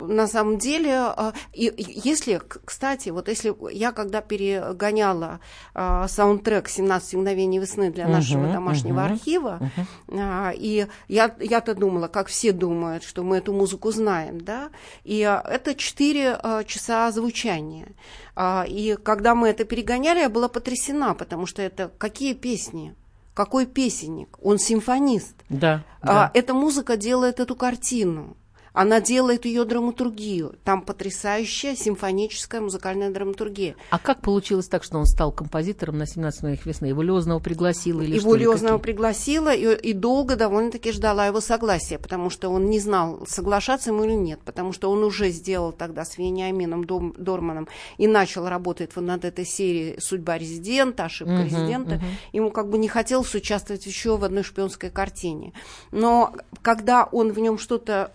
на 0.00 0.26
самом 0.26 0.58
деле, 0.58 0.92
а, 0.94 1.32
и, 1.52 1.72
если, 1.76 2.40
кстати, 2.64 3.08
вот 3.10 3.28
если 3.28 3.54
я 3.72 3.92
когда 3.92 4.20
перегоняла 4.20 5.40
а, 5.74 6.06
саундтрек 6.08 6.68
«17 6.68 7.16
мгновений 7.16 7.58
весны» 7.58 7.90
для 7.90 8.06
нашего 8.08 8.42
Мгм, 8.42 8.52
домашнего 8.52 9.00
мгм, 9.00 9.12
архива, 9.12 9.60
а, 10.08 10.52
и 10.54 10.86
я, 11.08 11.34
я-то 11.40 11.74
думала, 11.74 12.08
как 12.08 12.28
все 12.28 12.52
думают, 12.52 13.02
что 13.02 13.22
мы 13.22 13.38
эту 13.38 13.52
музыку 13.52 13.90
знаем, 13.90 14.40
да, 14.40 14.70
и 15.04 15.22
а, 15.22 15.42
это 15.48 15.74
4 15.74 16.38
часа 16.66 17.10
звучания. 17.10 17.88
А, 18.34 18.64
и 18.68 18.96
когда 18.96 19.34
мы 19.34 19.48
это 19.48 19.64
перегоняли, 19.64 20.20
я 20.20 20.28
была 20.28 20.48
потрясена, 20.48 21.14
потому 21.14 21.46
что 21.46 21.62
это 21.62 21.90
какие 21.98 22.34
песни? 22.34 22.94
Какой 23.36 23.66
песенник? 23.66 24.38
Он 24.42 24.58
симфонист. 24.58 25.34
Да, 25.50 25.84
А, 26.00 26.06
да. 26.06 26.30
эта 26.32 26.54
музыка 26.54 26.96
делает 26.96 27.38
эту 27.38 27.54
картину. 27.54 28.34
Она 28.76 29.00
делает 29.00 29.46
ее 29.46 29.64
драматургию. 29.64 30.54
Там 30.62 30.82
потрясающая 30.82 31.74
симфоническая 31.74 32.60
музыкальная 32.60 33.10
драматургия. 33.10 33.74
А 33.88 33.98
как 33.98 34.20
получилось 34.20 34.68
так, 34.68 34.84
что 34.84 34.98
он 34.98 35.06
стал 35.06 35.32
композитором 35.32 35.96
на 35.96 36.06
17 36.06 36.42
моих 36.42 36.66
весны? 36.66 36.84
Его 36.84 37.00
Лёзнова 37.00 37.38
пригласила 37.38 38.02
или? 38.02 38.16
Его 38.16 38.32
какие? 38.32 38.78
пригласила 38.78 39.54
и, 39.54 39.74
и 39.90 39.94
долго 39.94 40.36
довольно-таки 40.36 40.92
ждала 40.92 41.26
его 41.26 41.40
согласия, 41.40 41.98
потому 41.98 42.28
что 42.28 42.50
он 42.50 42.66
не 42.66 42.78
знал, 42.78 43.26
соглашаться 43.26 43.90
ему 43.90 44.04
или 44.04 44.12
нет, 44.12 44.40
потому 44.44 44.74
что 44.74 44.90
он 44.90 45.02
уже 45.04 45.30
сделал 45.30 45.72
тогда 45.72 46.04
с 46.04 46.18
Вениамином 46.18 46.84
Дом- 46.84 47.14
Дорманом 47.16 47.68
и 47.96 48.06
начал 48.06 48.46
работать 48.46 48.90
вот 48.94 49.06
над 49.06 49.24
этой 49.24 49.46
серией 49.46 49.98
«Судьба 50.02 50.36
резидента», 50.36 51.06
«Ошибка 51.06 51.32
Мгм, 51.32 51.44
резидента». 51.44 51.94
мгм. 51.94 52.04
Ему 52.34 52.50
как 52.50 52.68
бы 52.68 52.76
не 52.76 52.88
хотелось 52.88 53.34
участвовать 53.34 53.86
еще 53.86 54.18
в 54.18 54.24
одной 54.24 54.42
шпионской 54.42 54.90
картине. 54.90 55.54
Но 55.92 56.34
когда 56.60 57.04
он 57.04 57.32
в 57.32 57.38
нем 57.38 57.58
что-то 57.58 58.10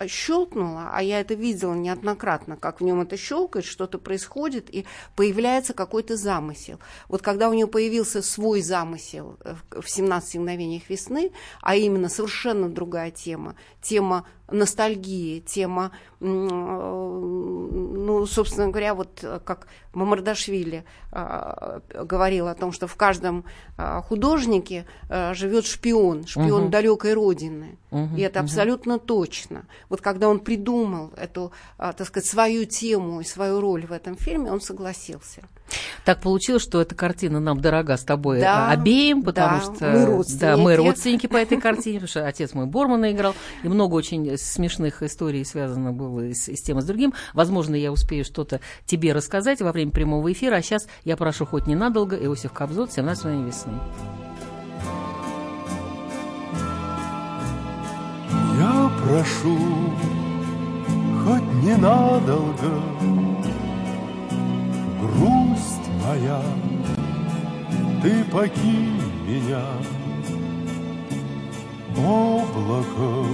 щелкнуло, 0.52 0.90
а 0.92 1.02
я 1.02 1.20
это 1.20 1.34
видела 1.34 1.74
неоднократно, 1.74 2.56
как 2.56 2.80
в 2.80 2.84
нем 2.84 3.00
это 3.00 3.16
щелкает, 3.16 3.64
что-то 3.64 3.98
происходит, 3.98 4.74
и 4.74 4.84
появляется 5.16 5.74
какой-то 5.74 6.16
замысел. 6.16 6.78
Вот 7.08 7.22
когда 7.22 7.48
у 7.48 7.54
него 7.54 7.68
появился 7.68 8.22
свой 8.22 8.62
замысел 8.62 9.36
э, 9.44 9.54
в 9.70 9.82
в 9.82 9.86
«17 9.86 10.38
мгновениях 10.38 10.88
весны», 10.88 11.32
а 11.60 11.76
именно 11.76 12.08
совершенно 12.08 12.68
другая 12.68 13.10
тема, 13.10 13.56
тема 13.80 14.26
ностальгии, 14.50 15.40
тема, 15.40 15.92
э, 16.20 16.24
ну, 16.24 18.26
собственно 18.26 18.68
говоря, 18.68 18.94
вот 18.94 19.20
э, 19.22 19.40
как 19.44 19.66
Мамардашвили 19.94 20.84
э, 21.12 21.80
говорил 22.04 22.48
о 22.48 22.54
том, 22.54 22.72
что 22.72 22.86
в 22.86 22.96
каждом 22.96 23.44
э, 23.78 24.00
художнике 24.08 24.86
э, 25.08 25.34
живет 25.34 25.66
шпион, 25.66 26.26
шпион 26.26 26.62
Мгм. 26.62 26.70
далекой 26.70 27.14
родины. 27.14 27.78
Мгм, 27.90 28.16
И 28.16 28.20
это 28.22 28.40
мгм. 28.40 28.46
абсолютно 28.46 28.98
точно. 28.98 29.64
Вот 29.88 30.00
когда 30.00 30.28
он 30.28 30.40
придумал 30.40 31.12
эту, 31.16 31.52
а, 31.78 31.92
так 31.92 32.06
сказать, 32.06 32.26
свою 32.28 32.64
тему 32.64 33.20
и 33.20 33.24
свою 33.24 33.60
роль 33.60 33.86
в 33.86 33.92
этом 33.92 34.16
фильме, 34.16 34.50
он 34.50 34.60
согласился. 34.60 35.42
Так 36.04 36.20
получилось, 36.20 36.62
что 36.62 36.80
эта 36.80 36.94
картина 36.94 37.40
нам 37.40 37.60
дорога 37.60 37.96
с 37.96 38.04
тобой 38.04 38.40
Да, 38.40 38.68
а, 38.68 38.72
обеим, 38.72 39.22
потому 39.22 39.58
да, 39.58 39.62
что 39.62 39.86
мы 39.86 40.04
родственники. 40.06 40.40
да, 40.40 40.56
мы 40.56 40.76
родственники 40.76 41.26
по 41.26 41.36
этой 41.36 41.60
картине, 41.60 41.94
потому 42.00 42.08
что 42.08 42.26
отец 42.26 42.54
мой 42.54 42.66
Бормана 42.66 43.12
играл, 43.12 43.34
и 43.62 43.68
много 43.68 43.94
очень 43.94 44.36
смешных 44.36 45.02
историй 45.02 45.44
связано 45.44 45.92
было 45.92 46.20
и 46.20 46.34
с, 46.34 46.48
и 46.48 46.56
с 46.56 46.62
тем, 46.62 46.78
и 46.78 46.82
с 46.82 46.84
другим. 46.84 47.14
Возможно, 47.34 47.74
я 47.74 47.92
успею 47.92 48.24
что-то 48.24 48.60
тебе 48.86 49.12
рассказать 49.12 49.60
во 49.62 49.72
время 49.72 49.92
прямого 49.92 50.30
эфира, 50.32 50.56
а 50.56 50.62
сейчас 50.62 50.86
я 51.04 51.16
прошу 51.16 51.46
хоть 51.46 51.66
ненадолго 51.66 52.16
Иосиф 52.16 52.52
Кобзот 52.52 52.90
«17 52.90 53.18
мгновений 53.18 53.44
весны». 53.46 53.72
Я 58.58 58.90
прошу, 59.02 59.58
хоть 61.24 61.64
ненадолго, 61.64 62.70
Грусть 65.02 65.88
моя, 66.04 66.40
ты 68.00 68.22
покинь 68.30 69.02
меня. 69.26 69.64
Облако, 71.98 73.26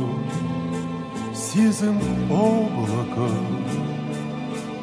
сизым 1.34 2.00
облаком, 2.30 3.64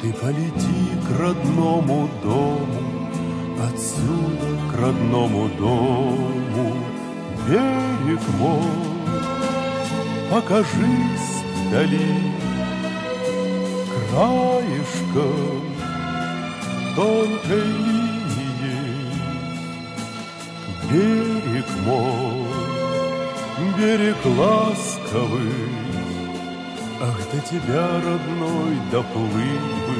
Ты 0.00 0.12
полети 0.12 0.86
к 1.08 1.20
родному 1.20 2.08
дому, 2.22 3.10
Отсюда 3.64 4.48
к 4.70 4.80
родному 4.80 5.48
дому, 5.58 6.72
Берег 7.48 8.20
мой 8.38 8.96
покажись 10.30 11.42
вдали 11.66 12.32
краешком 14.10 15.75
тонкой 16.96 17.62
линии 17.62 18.16
берег 20.90 21.66
мой 21.84 22.36
берег 23.76 24.16
ласковый. 24.24 25.52
Ах, 27.00 27.18
до 27.30 27.40
тебя, 27.40 27.86
родной, 28.02 28.76
доплыть 28.90 29.76
бы, 29.86 29.96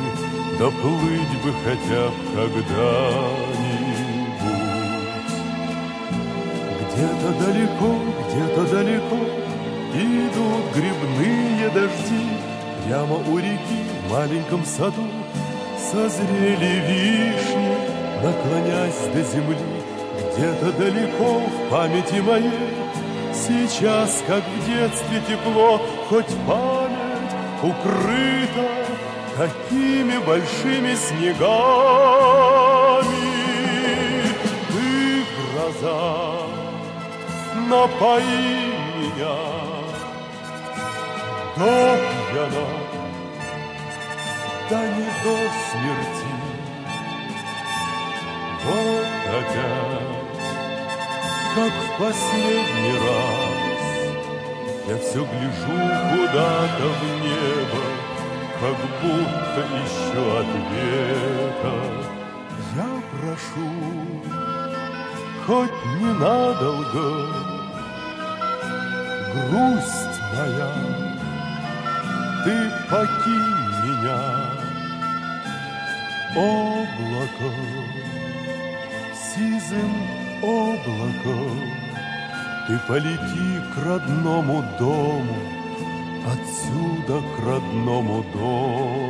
доплыть 0.58 1.36
бы 1.42 1.52
хотя 1.64 2.08
б 2.08 2.12
когда-нибудь. 2.34 2.86
Где-то 6.80 7.28
далеко, 7.44 7.90
где-то 8.30 8.62
далеко 8.72 9.20
идут 9.92 10.64
грибные 10.74 11.68
дожди, 11.70 12.24
прямо 12.86 13.16
у 13.16 13.38
реки 13.38 13.84
в 14.06 14.12
маленьком 14.12 14.64
саду 14.64 15.06
созрели 15.90 16.80
вишни, 16.88 17.76
наклонясь 18.22 19.06
до 19.12 19.22
земли, 19.22 19.58
где-то 20.34 20.72
далеко 20.72 21.40
в 21.40 21.70
памяти 21.70 22.20
моей. 22.20 22.76
Сейчас, 23.32 24.22
как 24.26 24.42
в 24.42 24.66
детстве 24.66 25.20
тепло, 25.28 25.80
хоть 26.08 26.34
память 26.46 26.96
укрыта 27.62 28.86
Такими 29.36 30.16
большими 30.24 30.94
снегами. 30.94 31.36
Ты, 34.68 35.24
гроза, 35.52 36.46
напои 37.68 38.72
меня 38.96 39.36
До 41.58 41.98
пьяна, 42.32 42.85
не 44.74 45.06
до 45.22 45.36
смерти 45.70 46.30
Вот 48.64 49.06
опять 49.38 50.16
как 51.56 51.72
в 51.72 51.98
последний 51.98 52.98
раз. 52.98 53.86
Я 54.88 54.96
все 54.98 55.24
гляжу 55.24 55.78
куда-то 56.12 56.86
в 56.86 57.02
небо, 57.22 57.84
как 58.60 58.76
будто 59.00 59.60
еще 59.82 60.22
ответа. 60.40 61.74
Я 62.76 62.92
прошу, 63.10 63.70
хоть 65.46 65.78
ненадолго, 65.98 67.08
грусть 69.32 70.20
моя, 70.34 70.72
ты 72.44 72.54
покинь 72.90 73.55
облако 76.36 77.50
сизым 79.14 79.92
облаком 80.42 81.60
Ты 82.68 82.78
полети 82.86 83.60
к 83.74 83.84
родному 83.84 84.64
дому 84.78 85.36
Отсюда 86.26 87.22
к 87.22 87.46
родному 87.46 88.24
дому 88.34 89.06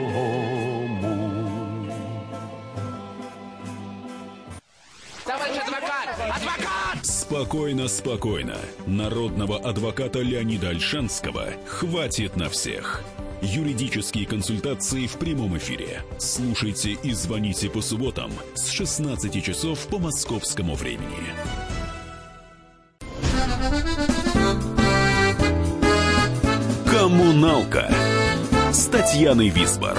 Товарищ 5.25 5.57
адвокат! 5.57 6.09
Адвокат! 6.37 7.07
Спокойно, 7.07 7.89
спокойно. 7.89 8.57
Народного 8.87 9.59
адвоката 9.59 10.21
Леонида 10.21 10.69
Альшанского 10.69 11.49
хватит 11.67 12.37
на 12.37 12.49
всех. 12.49 13.03
Юридические 13.43 14.27
консультации 14.27 15.07
в 15.07 15.19
прямом 15.19 15.57
эфире. 15.59 16.03
Слушайте 16.19 16.93
и 17.03 17.13
звоните 17.13 17.69
по 17.69 17.83
субботам 17.83 18.31
с 18.55 18.69
16 18.69 19.45
часов 19.45 19.87
по 19.89 19.99
московскому 19.99 20.75
времени. 20.75 21.35
Коммуналка 26.91 27.93
с 28.73 28.87
Татьяной 28.87 29.49
Висбор. 29.49 29.97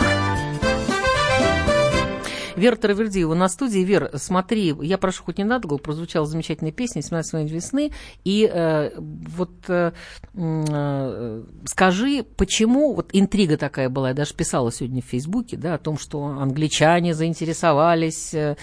Вера 2.57 2.75
Таравердиева 2.75 3.35
на 3.35 3.49
студии. 3.49 3.79
Вер, 3.79 4.09
смотри, 4.15 4.75
я 4.81 4.97
прошу 4.97 5.23
хоть 5.23 5.37
ненадолго, 5.37 5.77
прозвучала 5.77 6.25
замечательная 6.25 6.71
песня 6.71 7.01
«17 7.01 7.47
весны». 7.47 7.91
И 8.23 8.49
э, 8.51 8.91
вот 8.97 9.51
э, 9.67 9.91
э, 10.33 11.43
скажи, 11.65 12.25
почему, 12.35 12.95
вот 12.95 13.09
интрига 13.13 13.57
такая 13.57 13.89
была, 13.89 14.09
я 14.09 14.13
даже 14.15 14.33
писала 14.33 14.71
сегодня 14.71 15.03
в 15.03 15.05
Фейсбуке, 15.05 15.55
да, 15.55 15.75
о 15.75 15.77
том, 15.77 15.99
что 15.99 16.23
англичане 16.25 17.13
заинтересовались, 17.13 18.33
э, 18.33 18.57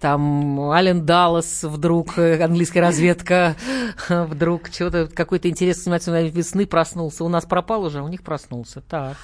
там 0.00 0.60
Ален 0.70 1.06
Даллас 1.06 1.62
вдруг, 1.62 2.18
э, 2.18 2.42
английская 2.42 2.80
разведка 2.80 3.54
вдруг 4.08 4.68
что-то, 4.72 5.06
какой-то 5.06 5.48
интерес 5.48 5.86
«17 5.86 6.30
весны» 6.30 6.66
проснулся. 6.66 7.22
У 7.22 7.28
нас 7.28 7.46
пропал 7.46 7.84
уже, 7.84 8.00
а 8.00 8.02
у 8.02 8.08
них 8.08 8.22
проснулся. 8.22 8.80
Так. 8.80 9.16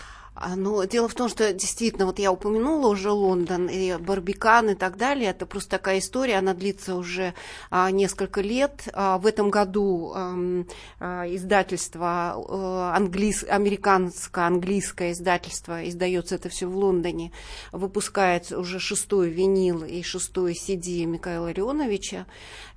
А, 0.45 0.57
Ну, 0.57 0.85
дело 0.87 1.07
в 1.07 1.15
том, 1.15 1.29
что 1.29 1.53
действительно, 1.53 2.05
вот 2.05 2.19
я 2.19 2.33
упомянула 2.33 2.89
уже 2.89 3.13
Лондон 3.13 3.69
и 3.69 3.97
Барбикан 3.97 4.71
и 4.71 4.75
так 4.75 4.97
далее. 4.97 5.31
Это 5.31 5.47
просто 5.47 5.71
такая 5.71 6.01
история, 6.01 6.39
она 6.39 6.53
длится 6.53 6.97
уже 6.97 7.35
а, 7.71 7.93
несколько 7.93 8.41
лет. 8.41 8.89
А, 8.93 9.19
в 9.19 9.27
этом 9.27 9.51
году 9.51 10.13
ам, 10.13 10.67
а, 10.99 11.27
издательство 11.29 12.35
а, 12.35 12.93
английс... 12.97 13.45
американско-английское 13.45 15.13
издательство, 15.13 15.89
издается 15.89 16.35
это 16.35 16.49
все 16.49 16.67
в 16.67 16.77
Лондоне, 16.77 17.31
выпускает 17.71 18.51
уже 18.51 18.81
шестой 18.81 19.31
винил 19.31 19.85
и 19.85 20.03
шестой 20.03 20.55
CD 20.55 21.05
Михаила 21.05 21.53
Леоновича. 21.53 22.27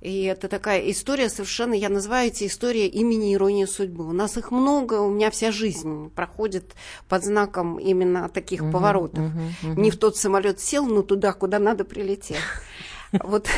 И 0.00 0.22
это 0.22 0.46
такая 0.46 0.88
история 0.88 1.28
совершенно, 1.28 1.74
я 1.74 1.88
называю 1.88 2.28
эти 2.28 2.46
истории 2.46 2.86
имени 2.86 3.34
ирония 3.34 3.66
судьбы. 3.66 4.06
У 4.06 4.12
нас 4.12 4.36
их 4.36 4.52
много, 4.52 5.00
у 5.00 5.10
меня 5.10 5.32
вся 5.32 5.50
жизнь 5.50 6.10
проходит 6.10 6.76
под 7.08 7.24
знаком 7.56 7.78
именно 7.78 8.28
таких 8.28 8.62
Мгм, 8.62 8.72
поворотов. 8.72 9.18
мгм, 9.24 9.54
мгм. 9.62 9.82
Не 9.82 9.90
в 9.90 9.96
тот 9.96 10.16
самолет 10.16 10.60
сел, 10.60 10.86
но 10.86 11.02
туда, 11.02 11.32
куда 11.32 11.58
надо 11.58 11.84
прилетел. 11.84 12.38
Вот 13.12 13.48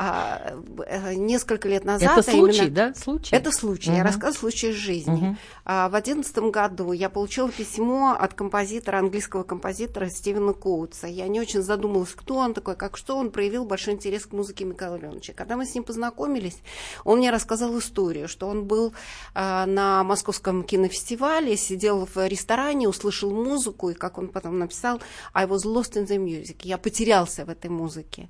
а, 0.00 0.52
э, 0.86 1.14
несколько 1.14 1.68
лет 1.68 1.84
назад... 1.84 2.18
Это 2.18 2.20
а 2.20 2.32
случай, 2.32 2.58
именно- 2.66 2.70
да? 2.70 2.94
Случай? 2.94 3.34
Это 3.34 3.50
случай. 3.50 3.90
Я 3.90 3.96
Мгм. 3.96 4.06
рассказываю 4.06 4.52
случай 4.52 4.68
из 4.68 4.76
жизни. 4.76 5.10
Мгм. 5.16 5.38
А, 5.64 5.88
В 5.88 5.96
одиннадцатом 5.96 6.52
году 6.52 6.92
я 6.92 7.08
получила 7.08 7.50
письмо 7.50 8.16
от 8.16 8.32
композитора, 8.34 8.98
английского 8.98 9.42
композитора 9.42 10.08
Стивена 10.08 10.52
Коутса. 10.52 11.08
Я 11.08 11.26
не 11.26 11.40
очень 11.40 11.62
задумалась, 11.62 12.12
кто 12.14 12.36
он 12.36 12.54
такой, 12.54 12.76
как 12.76 12.96
что 12.96 13.16
он 13.16 13.32
проявил 13.32 13.64
большой 13.64 13.94
интерес 13.94 14.26
к 14.26 14.32
музыке 14.32 14.64
Михаила 14.64 14.94
Леоновича. 14.94 15.32
Когда 15.32 15.56
мы 15.56 15.66
с 15.66 15.74
ним 15.74 15.82
познакомились, 15.82 16.58
он 17.04 17.18
мне 17.18 17.30
рассказал 17.32 17.76
историю, 17.78 18.28
что 18.28 18.46
он 18.46 18.66
был 18.66 18.92
а, 19.34 19.66
на 19.66 20.04
московском 20.04 20.62
кинофестивале, 20.62 21.56
сидел 21.56 22.06
в 22.14 22.28
ресторане, 22.28 22.88
услышал 22.88 23.32
музыку, 23.32 23.90
и 23.90 23.94
как 23.94 24.18
он 24.18 24.28
потом 24.28 24.60
написал, 24.60 25.00
I 25.34 25.46
was 25.46 25.64
lost 25.64 25.94
in 25.94 26.06
the 26.06 26.18
music. 26.18 26.58
Я 26.62 26.78
потерялся 26.78 27.44
в 27.44 27.48
этой 27.48 27.68
музыке. 27.70 28.28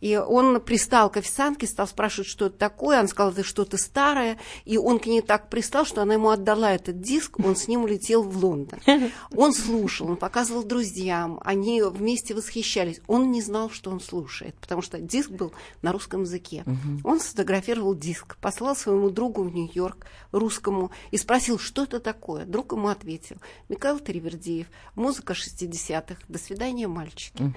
И 0.00 0.16
он 0.16 0.60
пристал 0.60 0.99
к 1.08 1.16
официантке, 1.16 1.66
стал 1.66 1.86
спрашивать, 1.86 2.28
что 2.28 2.46
это 2.46 2.58
такое. 2.58 2.98
Она 2.98 3.08
сказала, 3.08 3.32
это 3.32 3.44
что-то 3.44 3.78
старое. 3.78 4.38
И 4.64 4.76
он 4.76 4.98
к 4.98 5.06
ней 5.06 5.22
так 5.22 5.48
пристал, 5.48 5.86
что 5.86 6.02
она 6.02 6.14
ему 6.14 6.30
отдала 6.30 6.72
этот 6.72 7.00
диск, 7.00 7.38
он 7.38 7.56
с 7.56 7.68
ним 7.68 7.84
улетел 7.84 8.22
в 8.22 8.44
Лондон. 8.44 8.80
Он 9.34 9.52
слушал, 9.52 10.08
он 10.08 10.16
показывал 10.16 10.64
друзьям, 10.64 11.40
они 11.44 11.82
вместе 11.82 12.34
восхищались. 12.34 13.00
Он 13.06 13.30
не 13.30 13.40
знал, 13.40 13.70
что 13.70 13.90
он 13.90 14.00
слушает, 14.00 14.54
потому 14.56 14.82
что 14.82 14.98
диск 14.98 15.30
был 15.30 15.52
на 15.82 15.92
русском 15.92 16.22
языке. 16.22 16.64
Он 17.04 17.20
сфотографировал 17.20 17.94
диск, 17.94 18.36
послал 18.38 18.74
своему 18.76 19.10
другу 19.10 19.42
в 19.42 19.52
Нью-Йорк, 19.52 20.06
русскому, 20.32 20.90
и 21.10 21.16
спросил, 21.16 21.58
что 21.58 21.84
это 21.84 22.00
такое. 22.00 22.44
Друг 22.44 22.72
ему 22.72 22.88
ответил, 22.88 23.36
Михаил 23.68 23.98
Таривердиев, 23.98 24.66
музыка 24.94 25.32
60-х, 25.32 26.16
до 26.28 26.38
свидания, 26.38 26.88
мальчики. 26.88 27.52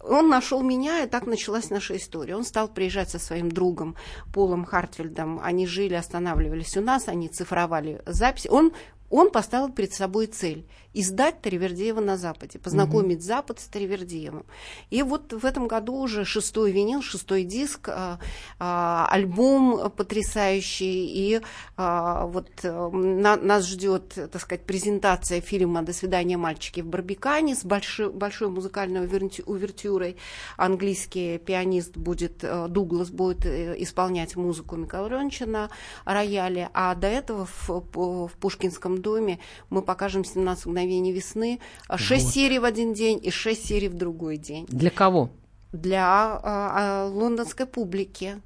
Он 0.00 0.28
нашел 0.28 0.62
меня, 0.62 1.02
и 1.02 1.08
так 1.08 1.26
началась 1.26 1.70
наша 1.70 1.96
история. 1.96 2.36
Он 2.36 2.44
стал 2.44 2.68
приезжать 2.84 3.08
со 3.08 3.18
своим 3.18 3.50
другом 3.50 3.96
Полом 4.30 4.66
Хартфельдом. 4.66 5.40
Они 5.42 5.66
жили, 5.66 5.94
останавливались 5.94 6.76
у 6.76 6.82
нас, 6.82 7.08
они 7.08 7.28
цифровали 7.28 8.02
записи. 8.04 8.48
Он, 8.48 8.72
он 9.14 9.30
поставил 9.30 9.70
перед 9.70 9.92
собой 9.92 10.26
цель– 10.26 10.66
издать 10.94 11.42
Таривердиева 11.42 12.00
на 12.00 12.16
Западе, 12.16 12.58
познакомить 12.58 13.22
Запад 13.22 13.60
с 13.60 13.64
Таривердиевым. 13.64 14.46
И 14.90 15.02
вот 15.02 15.32
в 15.32 15.44
этом 15.44 15.66
году 15.66 15.96
уже 15.96 16.24
шестой 16.24 16.70
винил, 16.70 17.02
шестой 17.02 17.42
диск, 17.42 17.88
а, 17.88 18.18
а, 18.58 19.06
альбом 19.10 19.90
потрясающий. 19.90 21.06
И 21.06 21.40
а, 21.76 22.26
вот 22.26 22.48
э, 22.62 22.90
на- 22.90 23.36
нас 23.36 23.66
ждет, 23.66 24.14
так 24.14 24.40
сказать, 24.40 24.64
презентация 24.64 25.40
фильма 25.40 25.82
«До 25.82 25.92
свидания, 25.92 26.36
мальчики» 26.36 26.80
в 26.80 26.86
Барбикане 26.86 27.56
с 27.56 27.64
большой, 27.64 28.10
большой 28.10 28.48
музыкальной 28.48 29.04
увертюрой. 29.46 30.16
Английский 30.56 31.38
пианист 31.38 31.96
будет, 31.96 32.44
э, 32.44 32.68
Дуглас 32.68 33.10
будет 33.10 33.44
э, 33.46 33.74
исполнять 33.78 34.36
музыку 34.36 34.76
Михаила 34.76 35.08
Леонидовича 35.08 35.46
на 35.46 35.70
рояле. 36.04 36.70
А 36.72 36.94
до 36.94 37.08
этого 37.08 37.46
в, 37.46 37.68
в 37.68 38.30
Пушкинском 38.38 39.02
доме 39.04 39.38
мы 39.70 39.82
покажем 39.82 40.22
«17 40.22 40.66
мгновений 40.68 41.12
весны». 41.12 41.60
Шесть 41.96 42.24
Вот. 42.26 42.34
серий 42.34 42.58
в 42.58 42.64
один 42.64 42.92
день 42.94 43.20
и 43.22 43.30
шесть 43.30 43.66
серий 43.68 43.88
в 43.88 43.94
другой 43.94 44.36
день 44.38 44.66
Для 44.68 44.90
кого? 44.90 45.30
для 45.72 46.04
а, 46.04 46.40
а, 46.44 47.08
лондонской 47.08 47.66
публики. 47.66 48.40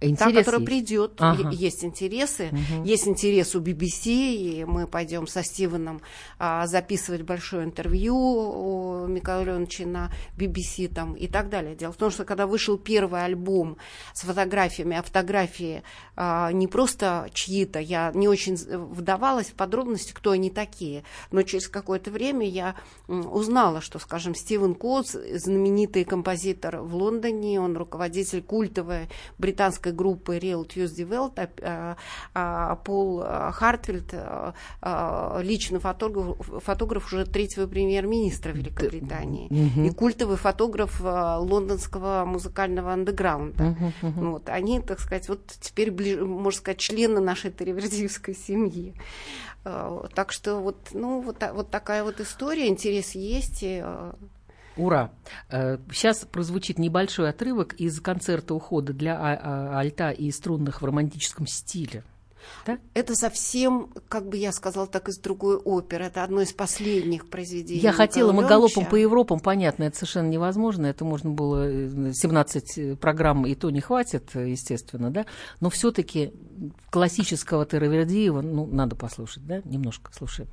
Интерес 0.00 0.18
та, 0.18 0.32
которая 0.32 0.60
есть. 0.60 0.66
придет, 0.70 1.12
Ага. 1.18 1.50
есть 1.50 1.84
интересы, 1.84 2.50
Мгм. 2.52 2.84
есть 2.84 3.08
интерес 3.08 3.54
у 3.56 3.60
BBC, 3.60 4.06
и 4.34 4.64
мы 4.64 4.86
пойдем 4.86 5.26
со 5.26 5.42
Стивеном 5.42 6.00
а, 6.38 6.66
записывать 6.68 7.22
большое 7.22 7.64
интервью 7.64 8.14
у 8.16 9.06
Михаила 9.08 9.42
Леоновича 9.42 9.86
на 9.86 10.12
BBC 10.36 10.88
там, 10.88 11.14
и 11.14 11.26
так 11.26 11.48
далее. 11.48 11.74
Дело 11.74 11.92
в 11.92 11.96
том, 11.96 12.10
что 12.10 12.24
когда 12.24 12.46
вышел 12.46 12.78
первый 12.78 13.24
альбом 13.24 13.76
с 14.14 14.20
фотографиями, 14.22 14.96
а 14.96 15.02
фотографии 15.02 15.82
а, 16.14 16.52
не 16.52 16.68
просто 16.68 17.28
чьи-то, 17.32 17.80
я 17.80 18.12
не 18.14 18.28
очень 18.28 18.54
вдавалась 18.54 19.48
в 19.48 19.54
подробности, 19.54 20.12
кто 20.12 20.30
они 20.30 20.50
такие, 20.50 21.02
но 21.32 21.42
через 21.42 21.66
какое-то 21.68 22.10
время 22.12 22.48
я 22.48 22.76
узнала, 23.08 23.80
что, 23.80 23.98
скажем, 23.98 24.34
Стивен 24.36 24.74
Коутс, 24.76 25.12
знаменитый 25.34 26.04
композитор 26.04 26.78
в 26.82 26.94
Лондоне, 26.94 27.60
он 27.60 27.76
руководитель 27.76 28.42
культовой 28.42 29.08
британской 29.38 29.87
группы 29.92 30.36
Real 30.38 30.66
Tuesday 30.66 31.06
Welt, 31.08 31.38
а, 31.38 31.48
а, 31.62 31.96
а, 32.72 32.76
Пол 32.76 33.22
а, 34.82 35.40
личный 35.42 35.78
фотограф, 35.80 36.36
фотограф 36.64 37.06
уже 37.06 37.24
третьего 37.26 37.66
премьер-министра 37.66 38.52
Великобритании 38.52 39.48
Мгм. 39.50 39.84
и 39.86 39.90
культовый 39.90 40.36
фотограф 40.36 41.00
лондонского 41.00 42.24
музыкального 42.24 42.92
андеграунда. 42.92 43.76
Мгм. 44.02 44.30
Вот, 44.30 44.48
они, 44.48 44.80
так 44.80 45.00
сказать, 45.00 45.28
вот 45.28 45.40
теперь, 45.60 45.90
бли- 45.90 46.24
можно 46.24 46.58
сказать, 46.60 46.78
члены 46.78 47.20
нашей 47.20 47.50
Таривердиевской 47.50 48.34
семьи. 48.34 48.94
Так 49.64 50.32
что 50.32 50.56
вот, 50.60 50.76
ну, 50.92 51.20
вот, 51.20 51.42
вот 51.52 51.70
такая 51.70 52.04
вот 52.04 52.20
история, 52.20 52.68
интерес 52.68 53.14
есть. 53.14 53.58
и, 53.62 53.82
Ура! 54.78 55.10
Сейчас 55.50 56.24
прозвучит 56.24 56.78
небольшой 56.78 57.28
отрывок 57.28 57.74
из 57.74 58.00
концерта 58.00 58.54
ухода 58.54 58.92
для 58.92 59.16
а- 59.18 59.40
а- 59.40 59.78
альта 59.78 60.10
и 60.10 60.30
струнных 60.30 60.80
в 60.80 60.84
романтическом 60.84 61.46
стиле. 61.46 62.04
Да? 62.66 62.78
Это 62.94 63.14
совсем, 63.14 63.92
как 64.08 64.28
бы 64.28 64.36
я 64.36 64.52
сказала, 64.52 64.86
так 64.86 65.08
из 65.08 65.18
другой 65.18 65.56
оперы. 65.56 66.06
Это 66.06 66.24
одно 66.24 66.40
из 66.40 66.52
последних 66.52 67.28
произведений. 67.28 67.80
Я 67.80 67.92
хотела, 67.92 68.32
мы 68.32 68.46
галопом 68.46 68.86
по 68.86 68.96
Европам, 68.96 69.40
понятно, 69.40 69.84
это 69.84 69.96
совершенно 69.96 70.28
невозможно, 70.28 70.86
это 70.86 71.04
можно 71.04 71.30
было 71.30 71.68
э, 71.68 72.12
17 72.12 72.98
программ, 72.98 73.46
и 73.46 73.54
то 73.54 73.70
не 73.70 73.80
хватит, 73.80 74.30
э, 74.34 74.50
естественно, 74.50 75.10
да, 75.10 75.26
но 75.60 75.70
все 75.70 75.90
таки 75.90 76.32
классического 76.90 77.66
Теравердиева, 77.66 78.40
ну, 78.40 78.66
надо 78.66 78.96
послушать, 78.96 79.46
да, 79.46 79.60
немножко 79.64 80.12
слушаем. 80.14 80.48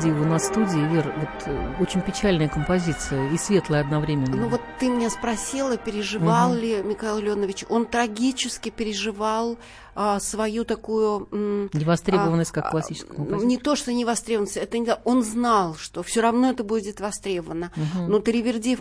Трерудиева 0.00 0.24
на 0.24 0.38
студии. 0.38 0.88
Вер, 0.94 1.12
вот 1.16 1.28
э, 1.46 1.74
очень 1.80 2.00
печальная 2.00 2.48
композиция 2.48 3.30
и 3.32 3.36
светлая 3.36 3.82
одновременно. 3.82 4.34
Ну 4.34 4.48
вот 4.48 4.60
ты 4.78 4.88
меня 4.88 5.10
спросила, 5.10 5.76
переживал 5.76 6.50
Мгм. 6.50 6.58
ли 6.58 6.82
Михаил 6.82 7.18
Леонович. 7.18 7.64
Он 7.68 7.84
трагически 7.86 8.70
переживал 8.70 9.58
а, 9.94 10.18
свою 10.20 10.64
такую... 10.64 11.28
м, 11.32 11.70
Невостребованность 11.74 12.52
как 12.52 12.66
а, 12.66 12.70
классического 12.70 13.12
а, 13.12 13.16
композитора. 13.16 13.46
Не 13.48 13.58
то, 13.58 13.76
что 13.76 13.92
невостребованность, 13.92 14.56
это 14.56 14.78
не. 14.78 14.90
Он 15.04 15.22
знал, 15.22 15.74
что 15.74 16.02
все 16.02 16.20
равно 16.22 16.50
это 16.50 16.64
будет 16.64 17.00
востребовано. 17.00 17.70
Мгм. 17.76 18.10
Но 18.10 18.20
Таривердиев, 18.20 18.80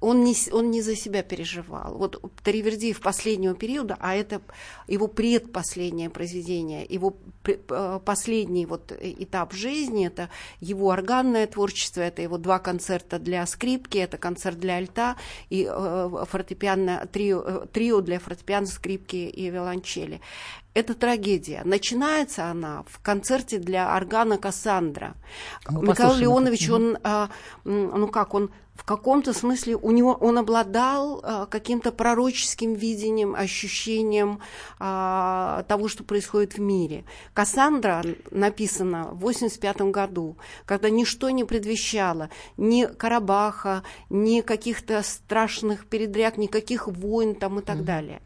он 0.00 0.24
не, 0.24 0.34
он 0.50 0.70
не 0.70 0.80
за 0.80 0.96
себя 0.96 1.22
переживал. 1.22 1.96
Вот 1.96 2.22
Таривердиев 2.42 3.00
последнего 3.00 3.54
периода, 3.54 3.96
а 4.00 4.14
это 4.14 4.40
его 4.88 5.08
предпоследнее 5.08 6.08
произведение, 6.08 6.86
его 6.88 7.16
э, 7.44 8.00
последний 8.04 8.64
вот 8.64 8.92
этап 9.00 9.52
жизни, 9.52 10.06
это 10.06 10.30
его 10.60 10.90
органное 10.90 11.46
творчество, 11.46 12.00
это 12.00 12.22
его 12.22 12.38
два 12.38 12.58
концерта 12.58 13.18
для 13.18 13.44
скрипки, 13.46 13.98
это 13.98 14.16
концерт 14.16 14.58
для 14.58 14.76
альта 14.76 15.16
и 15.50 15.68
э, 15.70 16.24
фортепиано, 16.26 17.06
трио, 17.12 17.42
э, 17.44 17.66
трио 17.70 18.00
для 18.00 18.18
фортепиано, 18.18 18.66
скрипки 18.66 19.16
и 19.16 19.50
виолончели. 19.50 20.20
Это 20.72 20.94
трагедия. 20.94 21.62
Начинается 21.64 22.46
она 22.46 22.84
в 22.86 23.02
концерте 23.02 23.58
для 23.58 23.94
органа 23.94 24.38
Кассандра. 24.38 25.14
Мы 25.68 25.82
Михаил 25.82 25.96
послушаем 25.96 26.20
Леонович, 26.20 26.70
он, 26.70 26.98
а, 27.02 27.28
ну 27.64 28.06
как, 28.06 28.34
он 28.34 28.50
в 28.80 28.84
каком-то 28.84 29.34
смысле 29.34 29.76
у 29.76 29.90
него 29.90 30.14
он 30.14 30.38
обладал 30.38 31.20
а, 31.22 31.44
каким-то 31.44 31.92
пророческим 31.92 32.72
видением, 32.72 33.34
ощущением 33.34 34.40
а, 34.78 35.64
того, 35.68 35.88
что 35.88 36.02
происходит 36.02 36.54
в 36.54 36.60
мире. 36.60 37.04
Кассандра 37.34 38.02
написана 38.30 39.10
в 39.12 39.18
85 39.18 39.82
году, 39.82 40.38
когда 40.64 40.88
ничто 40.88 41.28
не 41.28 41.44
предвещало 41.44 42.30
ни 42.56 42.86
Карабаха, 42.86 43.82
ни 44.08 44.40
каких-то 44.40 45.02
страшных 45.02 45.86
передряг, 45.86 46.38
никаких 46.38 46.88
войн 46.88 47.34
там 47.34 47.58
и 47.58 47.62
так 47.62 47.84
далее. 47.84 48.22